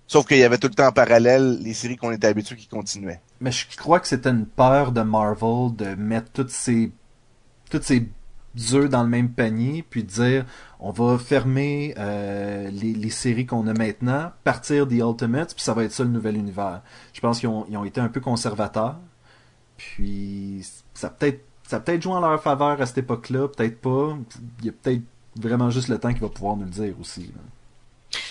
[0.06, 2.68] Sauf qu'il y avait tout le temps en parallèle les séries qu'on était habitués qui
[2.68, 3.22] continuaient.
[3.40, 6.92] Mais je crois que c'était une peur de Marvel de mettre toutes ces
[7.70, 8.06] toutes ces
[8.72, 10.44] œufs dans le même panier, puis de dire
[10.80, 15.72] on va fermer euh, les, les, séries qu'on a maintenant, partir des Ultimates, puis ça
[15.72, 16.82] va être ça le nouvel univers.
[17.14, 18.96] Je pense qu'ils ont, ils ont été un peu conservateurs.
[19.78, 24.16] Puis ça peut-être ça peut-être joué en leur faveur à cette époque-là, peut-être pas.
[24.60, 25.02] Il y a peut-être
[25.36, 27.30] vraiment juste le temps qui va pouvoir nous le dire aussi.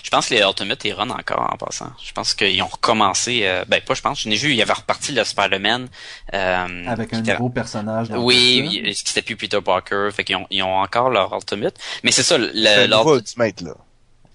[0.02, 1.92] Je pense que les Ultimate ils run encore en passant.
[2.04, 3.42] Je pense qu'ils ont recommencé.
[3.44, 4.20] euh, ben pas, je pense.
[4.22, 5.88] Je n'ai vu, il y avait reparti le Spider-Man.
[6.34, 8.08] Euh, Avec qui un nouveau personnage.
[8.08, 8.86] dans Oui, le film.
[8.86, 10.08] il- c'était plus Peter Parker.
[10.12, 11.76] Fait qu'ils ont, ils ont encore leur Ultimate.
[12.02, 13.74] Mais c'est ça, le, nouveau Ultimate, là.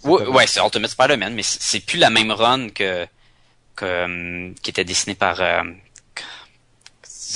[0.06, 3.06] Ouais, ouais, c'est Ultimate Spider-Man, mais c'est c'est plus la même run que,
[3.76, 5.62] que qui était dessinée par euh,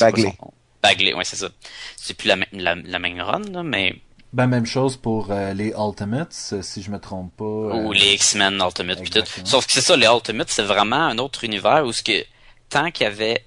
[0.06, 0.34] Bagley.
[0.40, 0.54] son?
[0.84, 1.50] Bagley, ouais, c'est ça.
[1.96, 3.96] C'est plus la, même- la, la même run, là, mais
[4.34, 7.44] Ben, même chose pour euh, les Ultimates, euh, si je me trompe pas.
[7.44, 9.24] ou euh, les X-Men Ultimate puis tout.
[9.46, 12.24] Sauf que c'est ça, les Ultimate, c'est vraiment un autre univers où ce que
[12.70, 13.44] tant qu'il y avait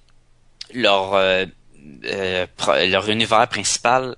[0.74, 1.44] leur euh,
[2.04, 2.46] euh,
[2.88, 4.16] leur univers principal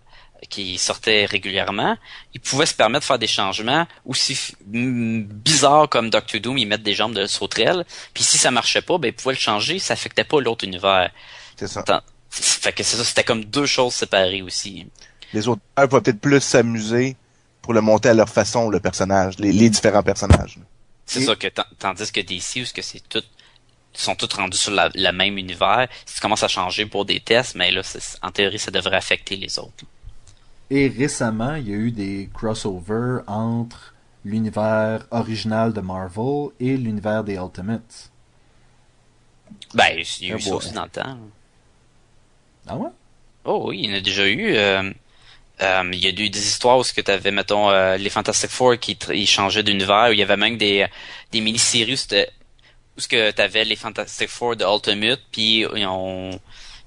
[0.51, 1.97] qui sortait régulièrement,
[2.35, 6.66] ils pouvaient se permettre de faire des changements aussi mm, bizarres comme Doctor Doom, ils
[6.66, 9.79] mettent des jambes de sauterelle, puis si ça marchait pas, ben ils pouvaient le changer,
[9.79, 11.11] ça affectait pas l'autre univers.
[11.57, 11.83] C'est ça.
[11.85, 12.03] Tant-
[12.35, 14.87] Fait que c'est ça, c'était comme deux choses séparées aussi.
[15.35, 17.16] Les autres vont peut-être plus s'amuser
[17.61, 20.59] pour le monter à leur façon, le personnage, les, les différents personnages.
[21.05, 23.23] C'est Et- ça que tan- tandis que DC où ce que c'est tout
[23.92, 27.21] sont tous rendus sur la, le même univers, si tu commences à changer pour des
[27.21, 27.83] tests, mais là
[28.23, 29.85] en théorie ça devrait affecter les autres.
[30.71, 33.92] Et récemment, il y a eu des crossovers entre
[34.25, 38.11] l'univers original de Marvel et l'univers des Ultimates.
[39.75, 40.57] Ben, il y a Ah eu ça bon.
[40.57, 41.18] aussi dans le temps.
[42.66, 42.90] Ah ouais?
[43.44, 44.55] Oh oui, il y en a déjà eu.
[44.57, 44.92] euh,
[45.62, 48.11] euh, il y a eu des histoires où ce que tu avais, mettons, euh, les
[48.11, 50.87] Fantastic Four qui ils changeaient d'univers, où il y avait même des,
[51.31, 51.94] des mini-séries
[52.96, 56.38] où ce que tu avais les Fantastic Four de Ultimate, puis ils, ont,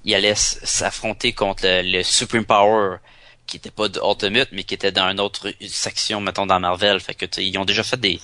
[0.04, 2.98] ils allaient s'affronter contre le, Supreme Power,
[3.46, 7.00] qui était pas de Ultimate, mais qui était dans une autre section, mettons, dans Marvel.
[7.00, 8.20] Fait que ils ont déjà fait des...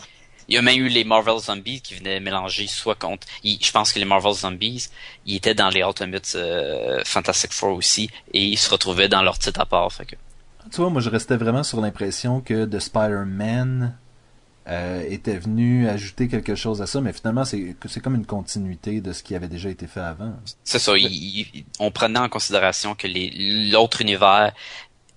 [0.48, 3.26] Il y a même eu les Marvel Zombies qui venaient mélanger soit contre...
[3.44, 4.88] je pense que les Marvel Zombies,
[5.26, 9.38] ils étaient dans les Ultimate euh, Fantastic Four aussi, et ils se retrouvaient dans leur
[9.38, 9.92] titre à part.
[9.92, 10.16] Fait que...
[10.70, 13.96] Tu vois, moi je restais vraiment sur l'impression que The Spider-Man
[14.68, 19.12] euh, était venu ajouter quelque chose à ça, mais finalement c'est comme une continuité de
[19.12, 20.34] ce qui avait déjà été fait avant.
[20.62, 20.92] C'est ça,
[21.80, 23.08] on prenait en considération que
[23.72, 24.52] l'autre univers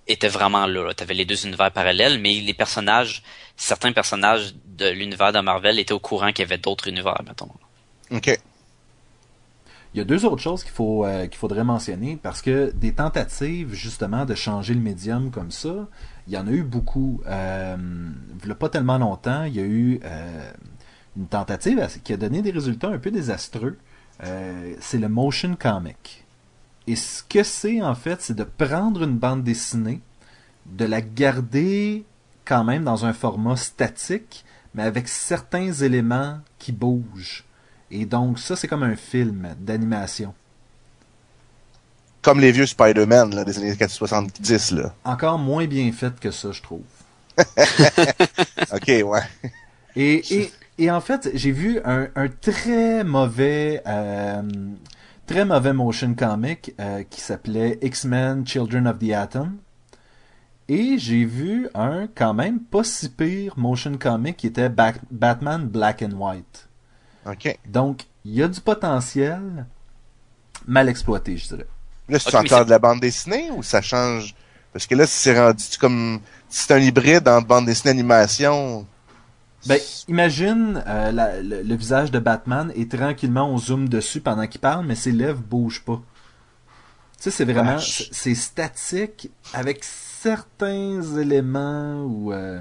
[0.08, 0.92] était vraiment là.
[0.94, 3.22] Tu avais les deux univers parallèles, mais les personnages,
[3.56, 7.50] certains personnages de l'univers de Marvel étaient au courant qu'il y avait d'autres univers, mettons.
[8.10, 8.38] OK.
[9.94, 12.92] Il y a deux autres choses qu'il faut euh, qu'il faudrait mentionner parce que des
[12.92, 15.88] tentatives justement de changer le médium comme ça,
[16.26, 17.22] il y en a eu beaucoup.
[17.26, 17.76] Euh,
[18.42, 20.50] il y a pas tellement longtemps, il y a eu euh,
[21.16, 23.78] une tentative qui a donné des résultats un peu désastreux.
[24.22, 26.25] Euh, c'est le motion comic.
[26.86, 30.00] Et ce que c'est en fait, c'est de prendre une bande dessinée,
[30.66, 32.04] de la garder
[32.44, 34.44] quand même dans un format statique,
[34.74, 37.44] mais avec certains éléments qui bougent.
[37.90, 40.34] Et donc ça, c'est comme un film d'animation.
[42.22, 44.94] Comme les vieux Spider-Man là, des années 70, là.
[45.04, 46.82] Encore moins bien fait que ça, je trouve.
[48.72, 49.20] OK, ouais.
[49.94, 54.42] Et, et, et en fait, j'ai vu un, un très mauvais, euh,
[55.26, 59.58] très mauvais motion comic euh, qui s'appelait X-Men Children of the Atom.
[60.68, 65.66] Et j'ai vu un quand même pas si pire motion comic qui était Ba- Batman
[65.66, 66.68] Black and White.
[67.24, 67.58] OK.
[67.66, 69.66] Donc, il y a du potentiel
[70.66, 71.66] mal exploité, je dirais.
[72.08, 74.34] Là, c'est Ok, mais encore de la bande dessinée ou ça change?
[74.72, 76.20] Parce que là, si c'est rendu comme...
[76.48, 78.86] Si c'est un hybride entre bande dessinée et animation...
[79.68, 84.46] Ben, imagine euh, la- le, le visage de Batman et tranquillement on zoome dessus pendant
[84.46, 86.00] qu'il parle, mais ses lèvres bougent pas.
[87.18, 87.78] Tu sais, c'est vraiment,
[88.12, 92.60] c'est statique avec certains éléments ou, euh,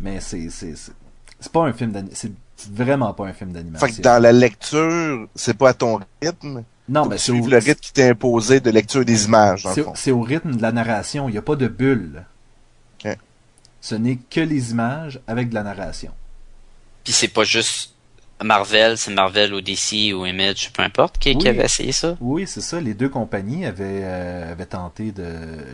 [0.00, 4.02] mais c'est c'est pas un film d'animation, c'est vraiment pas un film Fait que d'animation.
[4.02, 6.64] dans la lecture, c'est pas à ton rythme?
[6.88, 10.20] Non, mais c'est au, le rythme qui t'est imposé de lecture des images, c'est- au
[10.22, 11.28] rythme de la narration.
[11.28, 12.24] Il n'y a pas de bulle.
[13.80, 16.10] Ce n'est que les images avec de la narration.
[17.08, 17.94] Puis c'est pas juste
[18.44, 21.48] Marvel, c'est Marvel ou DC ou Image, peu importe, qui, qui Oui.
[21.48, 22.18] avait essayé ça.
[22.20, 22.78] Oui, c'est ça.
[22.82, 25.24] Les deux compagnies avaient, euh, avaient tenté de.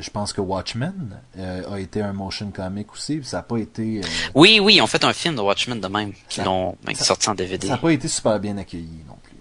[0.00, 3.16] Je pense que Watchmen euh, a été un motion comic aussi.
[3.16, 3.98] puis Ça n'a pas été.
[3.98, 6.76] euh, Oui, oui, ils ont fait un film de Watchmen de même, qui Ça- l'ont
[6.94, 7.66] sorti en DVD.
[7.66, 9.36] ça n'a pas été super bien accueilli non plus.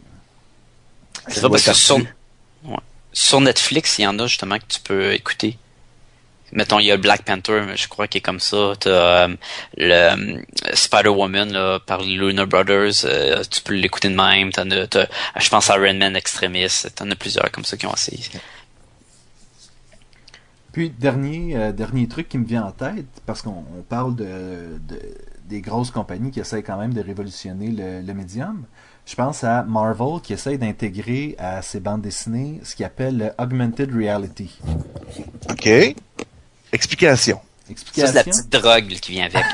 [1.28, 2.78] C'est Ça parce que ouais.
[3.14, 5.60] sur Netflix, il y en a justement que tu peux écouter.
[6.54, 8.74] Mettons, il y a le Black Panther, je crois qu'il est comme ça.
[8.80, 8.90] T'as
[9.28, 9.36] euh,
[9.76, 9.92] le
[10.38, 10.42] euh,
[10.74, 14.52] Spider-Woman là, par les Luna Brothers, euh, tu peux l'écouter de même.
[14.52, 15.08] T'en as, t'as-
[15.40, 18.24] je pense à Iron Man Extremis, t'en as plusieurs comme ça qui ont essayé.
[20.72, 24.26] Puis, dernier, euh, dernier truc qui me vient en tête, parce qu'on on parle de,
[24.88, 25.02] de-
[25.46, 28.64] des grosses compagnies qui essayent quand même de révolutionner le, le médium.
[29.06, 33.32] Je pense à Marvel qui essaye d'intégrer à ses bandes dessinées ce qu'il appelle le
[33.38, 34.58] Augmented Reality.
[35.50, 35.70] OK.
[36.74, 37.38] Explication.
[37.38, 38.32] Ça, c'est la Explication?
[38.32, 39.46] petite drogue qui vient avec.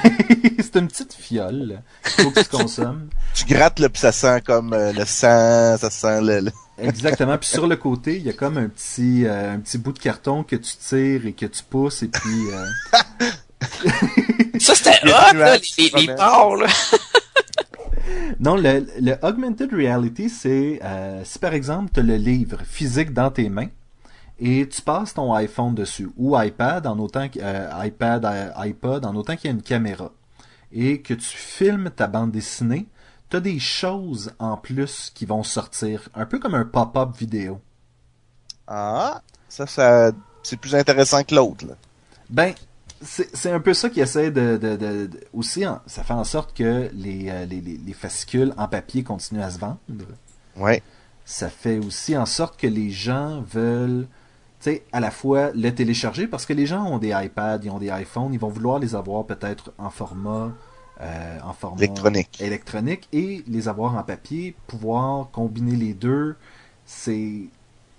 [0.59, 3.09] c'est une petite fiole qu'il faut que tu consommes.
[3.35, 6.39] Tu grattes, là, puis ça sent comme euh, le sang, ça sent le...
[6.39, 6.51] le-
[6.83, 7.37] Exactement.
[7.37, 9.99] Puis sur le côté, il y a comme un petit, euh, un petit bout de
[9.99, 12.47] carton que tu tires et que tu pousses et puis.
[12.51, 12.65] euh,
[14.59, 16.67] Ça, c'était hot, là, les, les, porcs, là.
[18.39, 23.13] Non, le, le augmented reality, c'est euh, si par exemple tu as le livre physique
[23.13, 23.67] dans tes mains
[24.39, 29.05] et tu passes ton iPhone dessus ou iPad en autant que- euh, iPad, euh, iPod
[29.05, 30.11] en autant qu'il y a une caméra
[30.71, 32.87] et que tu filmes ta bande dessinée,
[33.29, 37.59] tu as des choses en plus qui vont sortir, un peu comme un pop-up vidéo.
[38.67, 40.11] Ah, ça, ça
[40.43, 41.65] c'est plus intéressant que l'autre.
[42.29, 42.53] Ben,
[43.01, 46.23] c'est un peu ça qui essaie de, de, de- de- aussi, hein, ça fait en
[46.23, 49.77] sorte que les, euh, les, les, les fascicules en papier continuent à se vendre.
[50.57, 50.83] Ouais.
[51.25, 54.07] ça fait aussi en sorte que les gens veulent,
[54.65, 57.79] sais, à la fois le télécharger parce que les gens ont des iPads, ils ont
[57.79, 60.51] des iPhones, ils vont vouloir les avoir peut-être en format,
[61.01, 62.39] euh, en format Électronique.
[62.39, 66.35] électronique et les avoir en papier, pouvoir combiner les deux.
[66.85, 67.49] C'est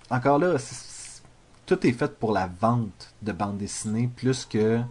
[0.09, 0.57] encore là,
[1.65, 4.81] tout est fait pour la vente de bande dessinée plus que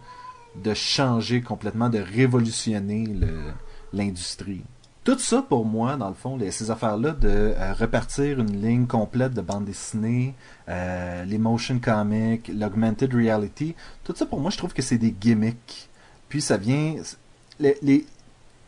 [0.55, 3.53] de changer complètement, de révolutionner le-
[3.93, 4.63] l'industrie.
[5.03, 9.33] Tout ça pour moi, dans le fond, ces affaires-là de euh, repartir une ligne complète
[9.33, 10.35] de bande dessinée,
[10.69, 13.73] euh, les motion comics, l'augmented reality,
[14.03, 15.89] tout ça pour moi, je trouve que c'est des gimmicks.
[16.29, 16.97] Puis ça vient,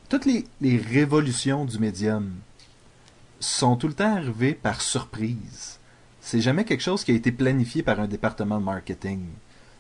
[0.10, 2.34] toutes les, les révolutions du médium
[3.40, 5.78] sont tout le temps arrivées par surprise.
[6.20, 9.22] C'est jamais quelque chose qui a été planifié par un département de marketing.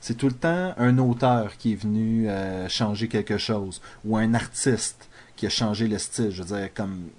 [0.01, 4.36] C'est tout le temps un auteur qui est venu euh, changer quelque chose ou un
[4.36, 6.32] artiste qui a changé le style.
[6.32, 7.10] Je veux dire, comme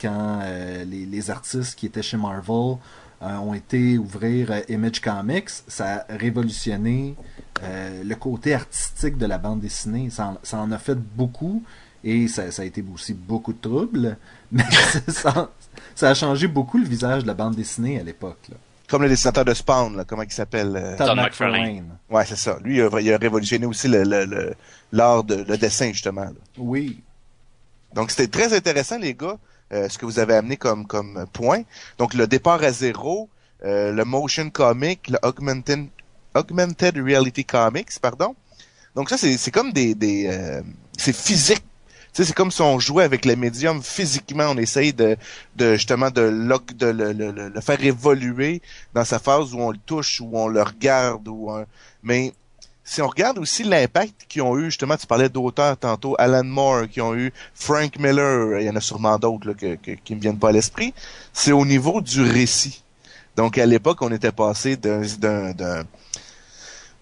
[0.00, 2.76] quand euh, les, les artistes qui étaient chez Marvel
[3.22, 7.14] euh, ont été ouvrir euh, Image Comics, ça a révolutionné
[7.62, 10.10] euh, le côté artistique de la bande dessinée.
[10.10, 11.62] Ça en, ça en a fait beaucoup
[12.04, 14.16] et ça, ça a été aussi beaucoup de troubles,
[14.52, 14.62] mais
[15.08, 15.50] ça,
[15.94, 18.48] ça a changé beaucoup le visage de la bande dessinée à l'époque.
[18.88, 20.94] Comme le dessinateur de Spawn, là, comment il s'appelle?
[20.96, 21.96] Todd McFarlane.
[22.08, 22.58] Ouais, c'est ça.
[22.62, 24.54] Lui, il a, il a révolutionné aussi le, le, le-
[24.92, 26.26] l'art de le dessin, justement.
[26.26, 26.32] là.
[26.58, 27.02] Oui.
[27.94, 29.38] Donc, c'était très intéressant, les gars,
[29.72, 31.62] euh, ce que vous avez amené comme, comme point.
[31.98, 33.28] Donc, le départ à zéro,
[33.64, 35.86] euh, le motion comic, le augmented,
[36.34, 38.34] augmented reality comics, pardon.
[38.94, 39.94] Donc, ça, c'est, comme des...
[39.94, 40.62] des euh,
[40.98, 41.62] c'est physique.
[42.12, 44.44] Tu sais, c'est comme si on jouait avec le médium physiquement.
[44.48, 45.18] On essaye de,
[45.56, 46.30] de justement de,
[46.74, 48.62] de le, le- le- le faire évoluer
[48.94, 51.28] dans sa phase où on le touche, où on le regarde.
[51.28, 51.50] Ou.
[52.02, 52.32] Mais
[52.88, 56.88] si on regarde aussi l'impact qu'ils ont eu, justement, tu parlais d'auteurs tantôt, Alan Moore,
[56.88, 60.20] qui ont eu Frank Miller, il y en a sûrement d'autres que, que- qui me
[60.20, 60.94] viennent pas à l'esprit,
[61.32, 62.84] c'est au niveau du récit.
[63.36, 65.02] Donc à l'époque, on était passé d'un-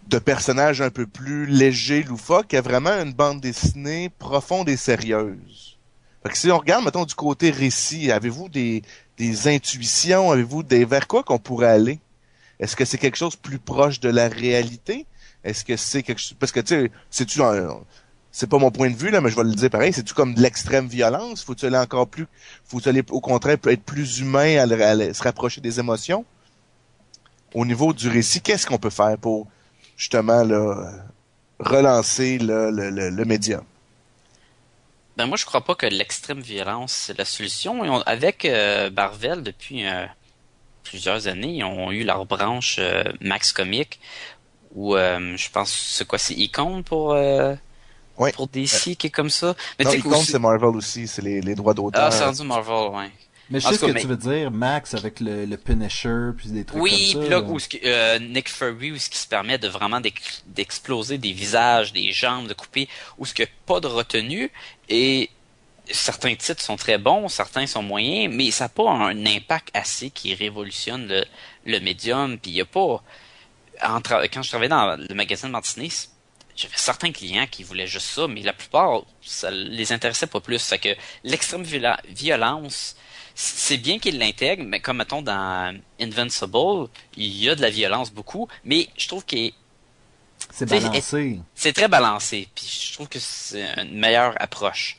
[0.09, 5.79] de personnages un peu plus légers, loufoques, à vraiment une bande dessinée profonde et sérieuse.
[6.23, 8.83] Fait que si on regarde, mettons, du côté récit, avez-vous des,
[9.19, 12.01] des intuitions, avez-vous des vers quoi qu'on pourrait aller?
[12.59, 15.07] Est-ce que c'est quelque chose plus proche de la réalité?
[15.45, 16.37] Est-ce que c'est quelque chose...
[16.41, 17.43] Parce que, tu sais, c'est-tu...
[17.43, 17.81] un-
[18.33, 19.93] C'est pas mon point de vue, là, mais je vais le dire pareil.
[19.93, 21.45] C'est-tu comme de l'extrême violence?
[21.45, 22.27] Faut-tu aller encore plus...
[22.65, 26.25] Faut-tu aller, au contraire, être plus humain, à, se rapprocher des émotions?
[27.55, 29.47] Au niveau du récit, qu'est-ce qu'on peut faire pour,
[29.97, 30.43] justement,
[31.61, 33.63] relancer le, le, le média?
[35.17, 37.83] Ben moi, je crois pas que l'extrême violence c'est la solution.
[37.83, 40.07] Ont- avec euh, Barvel, depuis euh,
[40.83, 44.01] plusieurs années, ils ont eu leur branche euh, Max Comic,
[44.75, 47.55] où euh, je pense, c'est quoi, c'est Icon pour euh,
[48.17, 48.31] Ouais.
[48.33, 49.57] pour DC qui est comme ça?
[49.79, 52.05] Mais Non, aussi- c'est Marvel aussi, c'est les, les droits d'auteur.
[52.05, 53.11] Ah, c'est rendu Marvel, ouais.
[53.51, 56.65] Mais je sais ce que tu veux dire, Max, avec le, le Punisher, puis des
[56.65, 57.41] trucs Oui, comme puis ça.
[57.41, 60.43] là, où ce que- euh, Nick Fury, où ce qui se permet de vraiment d'ex-
[60.47, 64.51] d'exploser des visages, des jambes, de couper, où ce qu'il n'y a pas de retenue,
[64.89, 65.29] et
[65.91, 70.09] certains titres sont très bons, certains sont moyens, mais ça n'a pas un impact assez
[70.11, 71.25] qui révolutionne le,
[71.67, 73.03] le médium, puis il n'y a pas...
[73.83, 75.89] en quand je travaillais dans le magazine Martinet,
[76.57, 80.63] j'avais certains clients qui voulaient juste ça, mais la plupart, ça les intéressait pas plus.
[80.63, 80.89] Fait que
[81.25, 81.65] l'extrême
[82.09, 82.97] violence,
[83.35, 88.13] c'est bien qu'ils l'intègrent, mais comme mettons dans Invincible, il y a de la violence
[88.13, 89.51] beaucoup, mais je trouve que
[90.53, 91.41] C'est balancé.
[91.55, 94.99] c'est très balancé, puis je trouve que c'est une meilleure approche.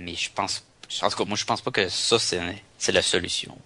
[0.00, 0.64] Mais je pense,
[1.02, 3.56] en tout cas, moi je pense pas que ça c'est la solution.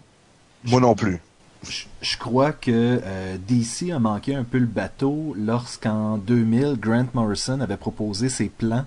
[0.65, 1.21] Moi non plus.
[1.65, 7.61] Je, crois que euh, DC a manqué un peu le bateau lorsqu'en 2000, Grant Morrison
[7.61, 8.85] avait proposé ses plans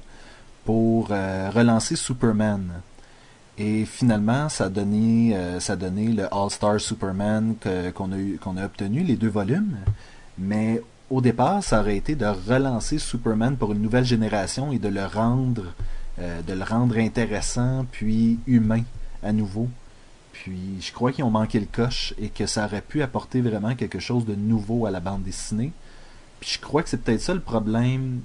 [0.63, 2.81] pour euh, relancer Superman.
[3.57, 7.55] Et finalement, ça a donné, euh, ça a donné le All-Star Superman
[7.93, 9.75] qu'on a, a obtenu, les deux volumes.
[10.37, 14.87] Mais au départ, ça aurait été de relancer Superman pour une nouvelle génération et de
[14.87, 15.73] le rendre
[16.47, 18.83] de le rendre intéressant puis humain
[19.23, 19.69] à nouveau.
[20.43, 23.75] Puis je crois qu'ils ont manqué le coche et que ça aurait pu apporter vraiment
[23.75, 25.71] quelque chose de nouveau à la bande dessinée.
[26.39, 28.21] Puis je crois que c'est peut-être ça le problème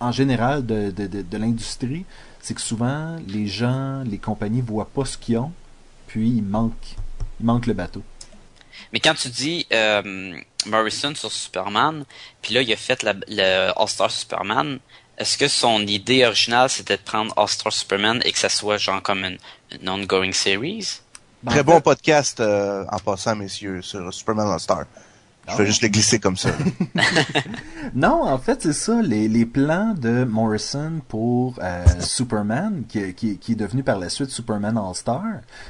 [0.00, 2.06] en général de, l'industrie,
[2.40, 5.52] c'est que souvent les gens, les compagnies voient pas ce qu'ils ont,
[6.06, 6.96] puis il manque,
[7.40, 8.02] il manque le bateau.
[8.94, 10.34] Mais quand tu dis euh,
[10.64, 12.06] Morrison sur Superman,
[12.40, 14.78] puis là il a fait le All-Star Superman,
[15.18, 19.02] est-ce que son idée originale c'était de prendre All-Star Superman et que ça soit genre
[19.02, 19.38] comme une,
[19.80, 21.00] une ongoing series?
[21.42, 24.84] Ben, Très en bon fait- podcast euh, en passant, messieurs, sur Superman All-Star.
[25.48, 26.50] Je Ah vais juste le glisser comme ça.
[27.94, 29.00] Non, en fait, c'est ça.
[29.00, 34.08] Les, les plans de Morrison pour euh, Superman, qui, qui, qui est devenu par la
[34.08, 35.22] suite Superman All-Star,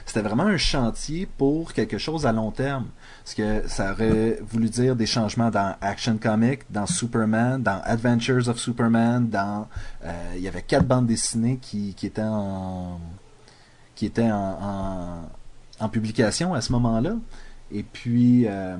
[0.07, 2.87] c'était vraiment un chantier pour quelque chose à long terme.
[3.23, 8.49] Parce que ça aurait voulu dire des changements dans Action Comic, dans Superman, dans Adventures
[8.49, 9.69] of Superman, dans...
[10.05, 12.99] euh, il y avait quatre bandes dessinées qui, qui étaient en...
[13.97, 15.27] qui étaient en,
[15.81, 17.15] en, en publication à ce moment-là.
[17.75, 18.45] Et puis...
[18.47, 18.77] euh,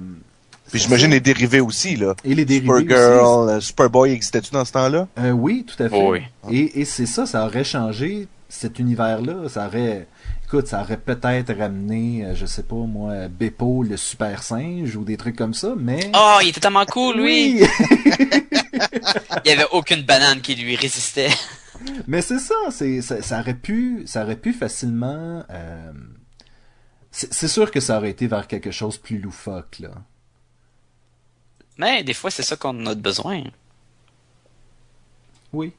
[0.71, 2.15] Puis j'imagine les dérivés aussi, là.
[2.25, 2.83] Et les dérivés aussi.
[2.85, 5.09] Supergirl, euh, Superboy, existait-tu dans ce temps-là?
[5.19, 5.97] Euh, oui, tout à fait.
[5.97, 6.21] Oh oui.
[6.51, 9.49] Et, et c'est ça, ça aurait changé cet univers-là.
[9.49, 10.07] Ça aurait,
[10.45, 15.17] écoute, ça aurait peut-être ramené, je sais pas moi, Beppo, le super singe ou des
[15.17, 16.11] trucs comme ça, mais.
[16.15, 17.63] Oh, il était tellement cool, lui!
[17.63, 17.67] Oui!
[19.45, 21.31] Il y avait aucune banane qui lui résistait.
[22.07, 25.45] Mais c'est ça, c'est, ça, ça aurait pu, ça aurait pu facilement.
[25.51, 25.93] euh,
[27.11, 29.91] c'est, sûr que ça aurait été vers quelque chose de plus loufoque là.
[31.79, 33.43] Mais des fois, c'est ça qu'on a besoin.
[35.53, 35.73] Oui.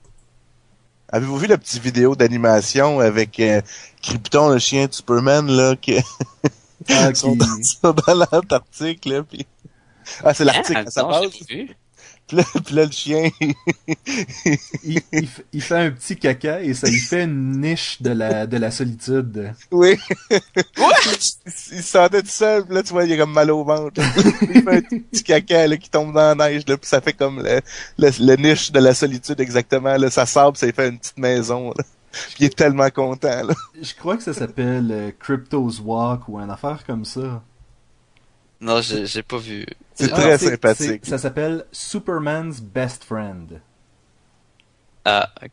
[1.10, 3.62] Avez-vous vu la petite vidéo d'animation avec euh,
[4.02, 5.98] Krypton, le chien de Superman, là, qui
[6.90, 9.46] Ah, sont dans, dans l'Antarctique, là, puis...
[10.24, 11.22] Ah, c'est l'Arctique, ça Non, passe.
[12.28, 13.30] Puis là, puis là, le chien,
[14.84, 18.46] il, il il fait un petit caca et ça lui fait une niche de la,
[18.46, 19.54] de la solitude.
[19.72, 19.98] oui.
[20.30, 21.22] il
[21.52, 24.02] se sentait tout seul, puis là, tu vois, il a comme mal au ventre.
[24.42, 27.14] il fait un petit caca, là, qui tombe dans la neige, là, puis ça fait
[27.14, 27.62] comme le,
[27.98, 30.10] le, le niche de la solitude, exactement, là.
[30.10, 31.84] Ça sable, ça lui fait une petite maison, là.
[32.12, 33.54] Puis il est tellement content, là.
[33.82, 37.42] Je crois que ça s'appelle euh, Crypto's Walk ou une affaire comme ça.
[38.60, 39.66] Non, j'ai j'ai pas vu.
[39.94, 41.06] C'est très sympathique.
[41.06, 43.62] Ça s'appelle Superman's Best Friend.
[45.06, 45.52] Ah, ok.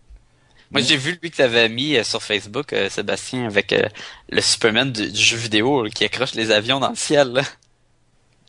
[0.70, 3.88] Moi, j'ai vu lui que t'avais mis euh, sur Facebook, euh, Sébastien, avec euh,
[4.28, 7.28] le Superman du, du jeu vidéo là, qui accroche les avions dans le ciel.
[7.28, 7.42] Là.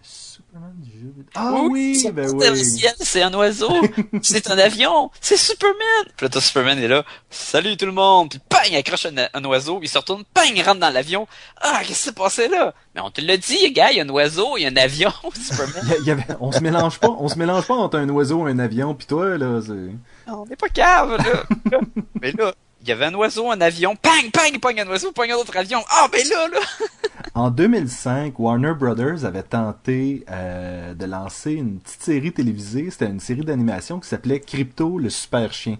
[0.01, 1.24] Superman du jeu vidéo.
[1.35, 2.47] Ah oui, c'est ben oui.
[2.49, 3.69] le ciel, c'est un oiseau,
[4.21, 6.05] c'est un avion, c'est Superman.
[6.15, 9.45] Puis là, Superman est là, salut tout le monde, puis bang, il accroche un, un
[9.45, 11.27] oiseau, il se retourne, bang, il rentre dans l'avion.
[11.61, 12.73] Ah, qu'est-ce qui s'est passé là?
[12.95, 14.77] Mais on te l'a dit, gars, il y a un oiseau, il y a un
[14.77, 15.83] avion, Superman.
[15.99, 18.51] Il y avait- on se mélange pas, on se mélange pas entre un oiseau et
[18.51, 20.31] un avion, puis toi là, c'est.
[20.31, 21.79] on n'est pas cave là.
[22.21, 22.53] Mais là,
[22.85, 25.57] il y avait un oiseau, un avion, bang, il pogne un oiseau, pogne un autre
[25.57, 25.79] avion.
[25.89, 26.59] Ah, ben là, là.
[27.33, 32.89] En 2005, Warner Brothers avait tenté euh, de lancer une petite série télévisée.
[32.91, 35.77] C'était une série d'animation qui s'appelait Crypto le super chien.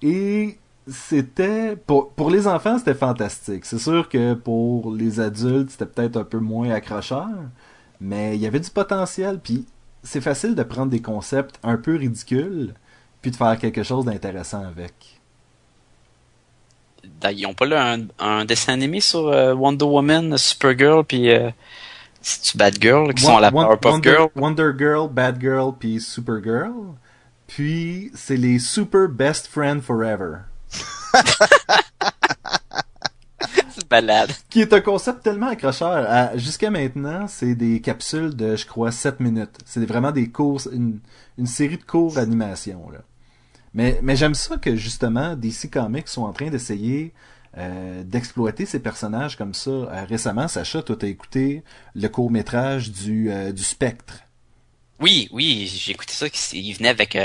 [0.00, 0.58] Et
[0.88, 3.64] c'était pour les enfants, c'était fantastique.
[3.64, 7.28] C'est sûr que pour les adultes, c'était peut-être un peu moins accrocheur,
[8.00, 9.40] mais il y avait du potentiel.
[9.42, 9.66] Puis
[10.04, 12.74] c'est facile de prendre des concepts un peu ridicules,
[13.20, 15.15] puis de faire quelque chose d'intéressant avec.
[17.32, 21.50] Ils ont pas là un, un dessin animé sur euh, Wonder Woman, Supergirl, puis euh,
[22.20, 24.28] c'est-tu Bad Girl, qui sont à la Powerpuff Wonder, Girl?
[24.34, 26.94] Wonder Girl, Bad Girl, puis Supergirl.
[27.46, 30.38] Puis c'est les Super Best Friend Forever.
[33.68, 34.32] C'est balade.
[34.48, 36.36] Qui est un concept tellement accrocheur.
[36.36, 39.58] Jusqu'à maintenant, c'est des capsules de, je crois, 7 minutes.
[39.66, 40.98] C'est vraiment des cours, une,
[41.36, 42.88] une série de cours d'animation.
[42.90, 43.00] Là.
[43.76, 47.12] Mais, mais j'aime ça que justement, DC Comics sont en train d'essayer
[47.56, 49.70] euh, d'exploiter ces personnages comme ça.
[49.70, 51.62] Euh, récemment, Sacha, toi, t'as écouté
[51.94, 54.14] le court-métrage du, euh, du Spectre.
[54.98, 56.26] Oui, oui, j'ai écouté ça.
[56.52, 57.16] Il venait avec...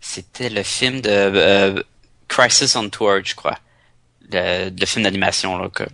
[0.00, 1.84] C'était le film de
[2.28, 3.58] Crisis on Tour, je crois.
[4.30, 5.68] Le, le film d'animation, là.
[5.68, 5.84] Que...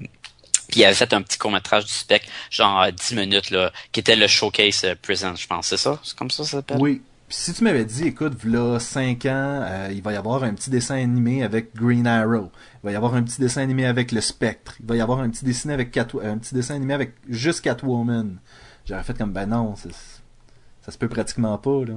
[0.69, 4.01] Puis il avait fait un petit court-métrage du spec, genre euh, 10 minutes, là, qui
[4.01, 5.69] était le showcase Present, je pense.
[5.69, 6.01] C'est ça?
[6.03, 6.79] C'est comme ça que ça s'appelle?
[6.81, 7.01] Oui.
[7.35, 10.55] Puis si tu m'avais dit, écoute, v'là 5 ans, euh, il va y avoir un
[10.55, 12.53] petit dessin animé avec Green Arrow.
[12.77, 14.77] Il va y avoir un petit dessin animé avec le Spectre.
[14.79, 17.63] Il va y avoir un petit dessin avec Cat un petit dessin animé avec juste
[17.63, 18.39] Catwoman.
[18.87, 19.91] J'aurais fait comme ben non, c'est-
[20.81, 21.95] ça se peut pratiquement pas là.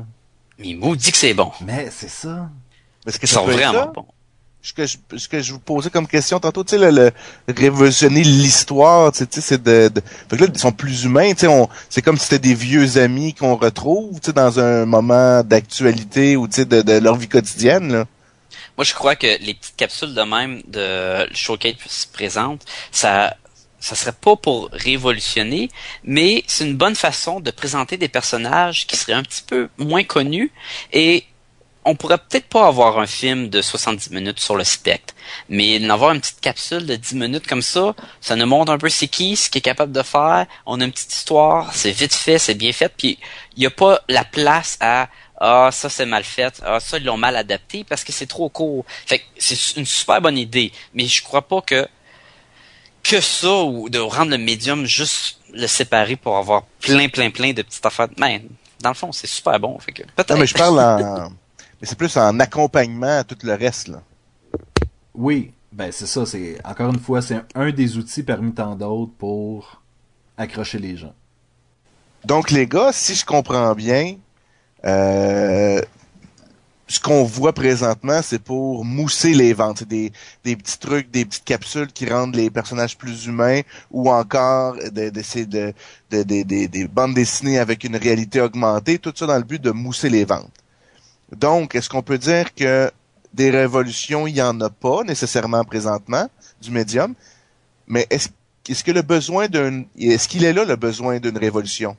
[0.57, 1.51] Mais il dit que c'est bon.
[1.63, 2.49] Mais c'est ça.
[3.05, 3.91] Est-ce que être vraiment ça?
[4.68, 7.11] Ce que je, ce que je vous posais comme question tantôt, tu sais, le,
[7.47, 9.89] révolutionner l'histoire, tu sais, c'est de,
[10.30, 12.97] fait que là, ils sont plus humains, tu sais, c'est comme si c'était des vieux
[12.97, 17.15] amis qu'on retrouve, tu sais, dans un moment d'actualité ou, tu sais, de, de leur
[17.15, 18.05] vie quotidienne, là.
[18.78, 23.36] Moi, je crois que les petites capsules de même de Showcase se présente, ça
[23.80, 25.70] ça serait pas pour révolutionner,
[26.03, 30.03] mais c'est une bonne façon de présenter des personnages qui seraient un petit peu moins
[30.03, 30.51] connus
[30.93, 31.26] et
[31.88, 35.13] on pourrait peut-être pas avoir un film de 70 minutes sur le spectre,
[35.47, 38.89] mais d'avoir une petite capsule de 10 minutes comme ça, ça nous montre un peu
[38.89, 42.13] c'est qui, ce qu'il est capable de faire, on a une petite histoire, c'est vite
[42.13, 43.17] fait, c'est bien fait, puis
[43.55, 45.07] il n'y a pas la place à
[45.39, 48.49] ah ça c'est mal fait, ah ça ils l'ont mal adapté parce que c'est trop
[48.49, 48.83] court.
[49.05, 51.88] Fait que c'est une super bonne idée, mais je crois pas que
[53.03, 57.53] que ça ou de rendre le médium juste le séparer pour avoir plein plein plein
[57.53, 58.09] de petites affaires.
[58.17, 58.43] Mais
[58.81, 60.31] dans le fond, c'est super bon, fait que peut-être.
[60.31, 61.31] Non mais je parle en
[61.80, 64.01] mais c'est plus en accompagnement à tout le reste là.
[65.13, 69.13] Oui, ben c'est ça, c'est encore une fois, c'est un des outils parmi tant d'autres
[69.17, 69.82] pour
[70.38, 71.13] accrocher les gens.
[72.25, 74.15] Donc les gars, si je comprends bien,
[74.86, 75.82] euh,
[76.88, 79.80] ce qu'on voit présentement, c'est pour mousser les ventes.
[79.80, 80.11] C'est des,
[80.43, 83.61] des petits trucs, des petites capsules qui rendent les personnages plus humains
[83.91, 89.43] ou encore de, de, des bandes dessinées avec une réalité augmentée, tout ça dans le
[89.43, 90.51] but de mousser les ventes.
[91.36, 92.91] Donc, est-ce qu'on peut dire que
[93.34, 96.30] des révolutions, il n'y en a pas nécessairement présentement
[96.61, 97.13] du médium,
[97.88, 101.95] mais est-ce que le besoin d'un est-ce qu'il est là le besoin d'une révolution?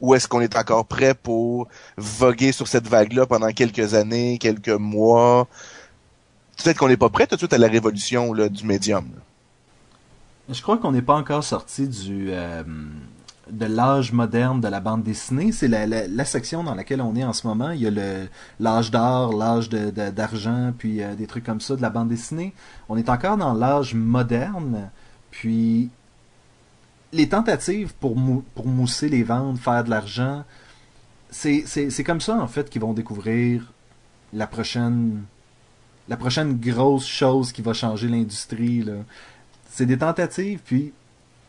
[0.00, 1.66] Ou est-ce qu'on est encore prêt pour
[1.96, 5.48] voguer sur cette vague-là pendant quelques années, quelques mois?
[6.56, 9.08] Peut-être qu'on n'est pas prêt tout de suite à la révolution du médium.
[10.48, 12.62] Je crois qu'on n'est pas encore sorti du euh,
[13.50, 15.52] de l'âge moderne de la bande dessinée.
[15.52, 17.70] C'est la, la, section dans laquelle on est en ce moment.
[17.70, 18.28] Il y a le
[18.60, 22.54] l'âge d'or, l'âge d'argent, puis euh, des trucs comme ça de la bande dessinée.
[22.88, 24.90] On est encore dans l'âge moderne.
[25.30, 25.90] Puis
[27.12, 28.16] les tentatives pour,
[28.54, 30.44] pour mousser les ventes, faire de l'argent,
[31.30, 33.72] c'est comme ça, en fait, qu'ils vont découvrir
[34.32, 35.24] la prochaine,
[36.08, 38.84] la prochaine grosse chose qui va changer l'industrie.
[39.70, 40.92] C'est des tentatives, puis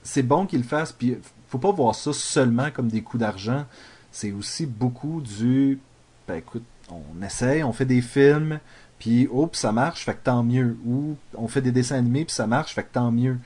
[0.03, 1.17] c'est bon qu'ils le fassent, puis
[1.49, 3.65] faut pas voir ça seulement comme des coups d'argent.
[4.11, 5.79] C'est aussi beaucoup du,
[6.27, 8.59] ben écoute, on essaye, on fait des films,
[8.99, 10.77] puis oups, ça marche, fait que tant mieux.
[10.85, 13.37] Ou on fait des dessins animés, puis ça marche, fait que tant mieux.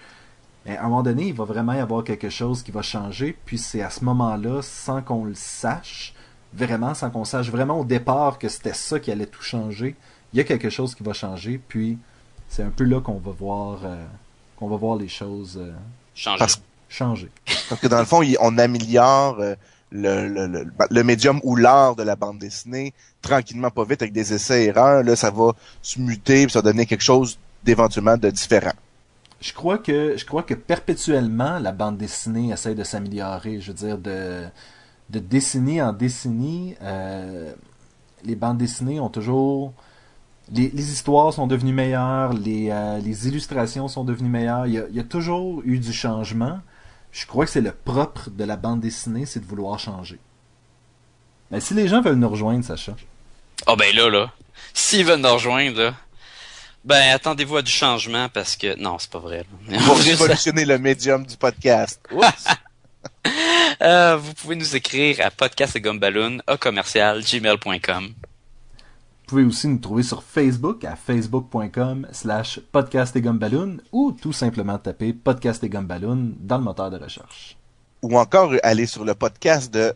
[0.66, 3.38] Mais à un moment donné, il va vraiment y avoir quelque chose qui va changer,
[3.46, 6.14] puis c'est à ce moment-là, sans qu'on le sache,
[6.54, 9.96] vraiment, sans qu'on sache vraiment au départ que c'était ça qui allait tout changer,
[10.32, 11.98] il y a quelque chose qui va changer, puis
[12.48, 14.04] c'est un peu là qu'on va voir euh,
[14.58, 15.74] qu'on va voir les choses euh,
[16.16, 16.46] changer.
[16.94, 17.30] Changer.
[17.70, 19.56] Parce que dans le fond, on améliore euh,
[19.92, 24.34] le, le, le, médium ou l'art de la bande dessinée tranquillement, pas vite, avec des
[24.34, 25.04] essais-erreurs.
[25.04, 28.74] Là, ça va se muter, puis ça va donner quelque chose d'éventuellement de différent
[29.44, 33.60] je crois que je crois que perpétuellement la bande dessinée essaie de s'améliorer.
[33.60, 34.46] Je veux dire de
[35.10, 37.52] de décennie en décennie, euh,
[38.24, 39.74] les bandes dessinées ont toujours
[40.52, 44.68] les, les histoires sont devenues meilleures, les, euh, les illustrations sont devenues meilleures.
[44.68, 46.60] Il y, a, il y, a, toujours eu du changement.
[47.14, 50.20] Je crois que c'est le propre de la bande dessinée, c'est de vouloir changer.
[51.52, 52.96] Mais si les gens veulent nous rejoindre, Sacha.
[53.68, 54.32] Oh ben là, là.
[54.74, 55.94] S'ils veulent nous rejoindre, là,
[56.84, 59.46] ben, attendez-vous à du changement parce que non, c'est pas vrai.
[59.86, 62.02] Pour révolutionner le médium du podcast.
[63.82, 68.14] euh, vous pouvez nous écrire à podcastgumballoon à commercial gmail.com.
[69.24, 73.18] Vous pouvez aussi nous trouver sur Facebook à facebook.com slash podcast
[73.94, 77.58] ou tout simplement taper podcast et gumballoon dans le moteur de recherche.
[78.02, 79.94] Ou encore aller sur le podcast de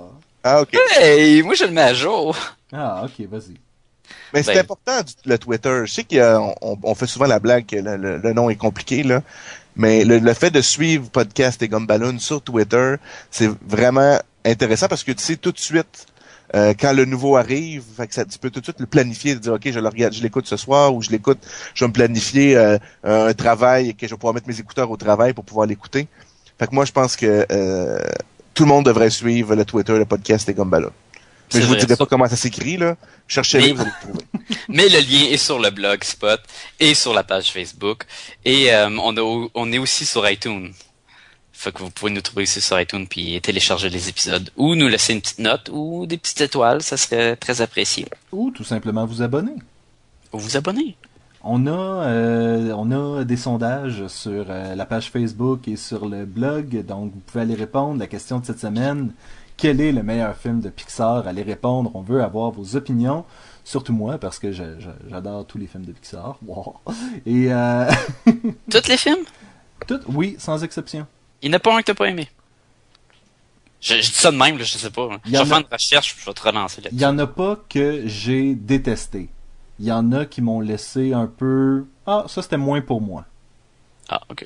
[0.45, 0.77] Ah, ok.
[0.97, 2.37] Hey, moi je le mets à jour.
[2.73, 3.57] Ah, ok, vas-y.
[4.33, 4.61] Mais c'est ben.
[4.61, 5.83] important le Twitter.
[5.85, 9.23] Je sais qu'on on fait souvent la blague que le, nom est compliqué là,
[9.77, 12.97] mais le, fait de suivre podcast et Gumballoon sur Twitter,
[13.31, 16.07] c'est vraiment intéressant parce que tu sais tout de suite
[16.55, 19.35] euh, quand le nouveau arrive, fait que ça, tu peux tout de suite le planifier,
[19.35, 21.39] de dire ok, je le regarde, je l'écoute ce soir ou je l'écoute,
[21.75, 24.97] je vais me planifier euh, un travail que je vais pouvoir mettre mes écouteurs au
[24.97, 26.09] travail pour pouvoir l'écouter.
[26.59, 27.99] Fait que moi, je pense que euh,
[28.53, 30.93] tout le monde devrait suivre le Twitter, le podcast des Gumballoon.
[31.55, 31.97] Mais je vous vrai, dirai ça.
[31.97, 32.97] pas comment ça s'écrit là.
[33.29, 34.25] Cherchez-le, Mais- vous allez le trouver.
[34.69, 36.41] Mais le lien est sur le blog Spot
[36.81, 38.05] et sur la page Facebook.
[38.45, 40.73] Et euh, on, a, au- on est aussi sur iTunes.
[41.53, 44.51] Fait que vous pouvez nous trouver aussi sur iTunes puis télécharger les épisodes.
[44.57, 48.07] Ou nous laisser une petite note ou des petites étoiles, ça serait très apprécié.
[48.33, 49.55] Ou tout simplement vous abonner.
[50.33, 50.97] Ou vous abonner.
[51.45, 56.25] On a, euh, on a des sondages sur euh, la page Facebook et sur le
[56.25, 57.99] blog, donc vous pouvez aller répondre.
[57.99, 59.13] La question de cette semaine,
[59.63, 61.25] quel est le meilleur film de Pixar?
[61.29, 63.25] Allez répondre, on veut avoir vos opinions,
[63.63, 66.37] surtout moi, parce que j'adore tous les films de Pixar.
[66.45, 66.75] Wow.
[67.25, 67.89] Et euh,
[68.71, 69.25] Tous les films?
[69.87, 71.07] tout, oui, sans exception.
[71.43, 72.29] Il n'y en a pas un que t'as pas aimé.
[73.81, 75.09] Je, je dis ça de même, là, je sais pas.
[75.27, 77.01] Il Je vais faire une recherche, je vais te relancer Il là-dessus.
[77.03, 79.29] y en a pas que j'ai détesté.
[79.79, 81.87] Il y en a qui m'ont laissé un peu...
[82.05, 83.25] Ah, ça c'était moins pour moi.
[84.09, 84.45] Ah, ok.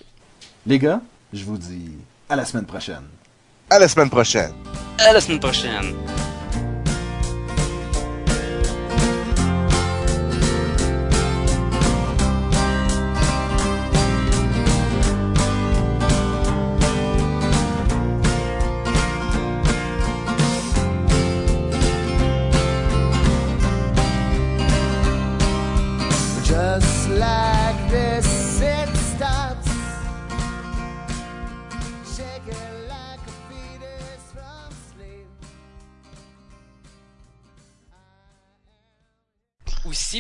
[0.66, 1.00] Les gars,
[1.32, 1.92] je vous dis
[2.28, 3.04] à la semaine prochaine.
[3.68, 4.52] À la semaine prochaine.
[4.98, 5.94] À la semaine prochaine.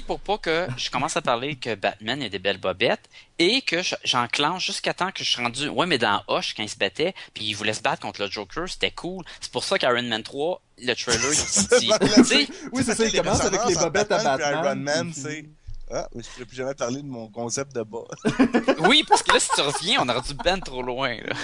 [0.06, 3.82] Pour pas que je commence à parler que Batman a des belles bobettes et que
[3.82, 5.68] je- j'enclenche jusqu'à temps que je suis rendu...
[5.68, 8.30] Ouais, mais dans Hush, quand il se battait, puis il voulait se battre contre le
[8.30, 9.24] Joker, c'était cool.
[9.40, 12.48] C'est pour ça qu'Iron Man 3, le trailer, il dit...
[12.72, 14.64] Oui, c'est ça, il commence avec les bobettes à Batman.
[14.64, 15.44] Iron Man, c'est...
[15.90, 17.98] Ah, mais je pourrais plus jamais parler de mon concept de bas.
[18.88, 21.34] oui, parce que là, si tu reviens, on aurait dû ben trop loin, là.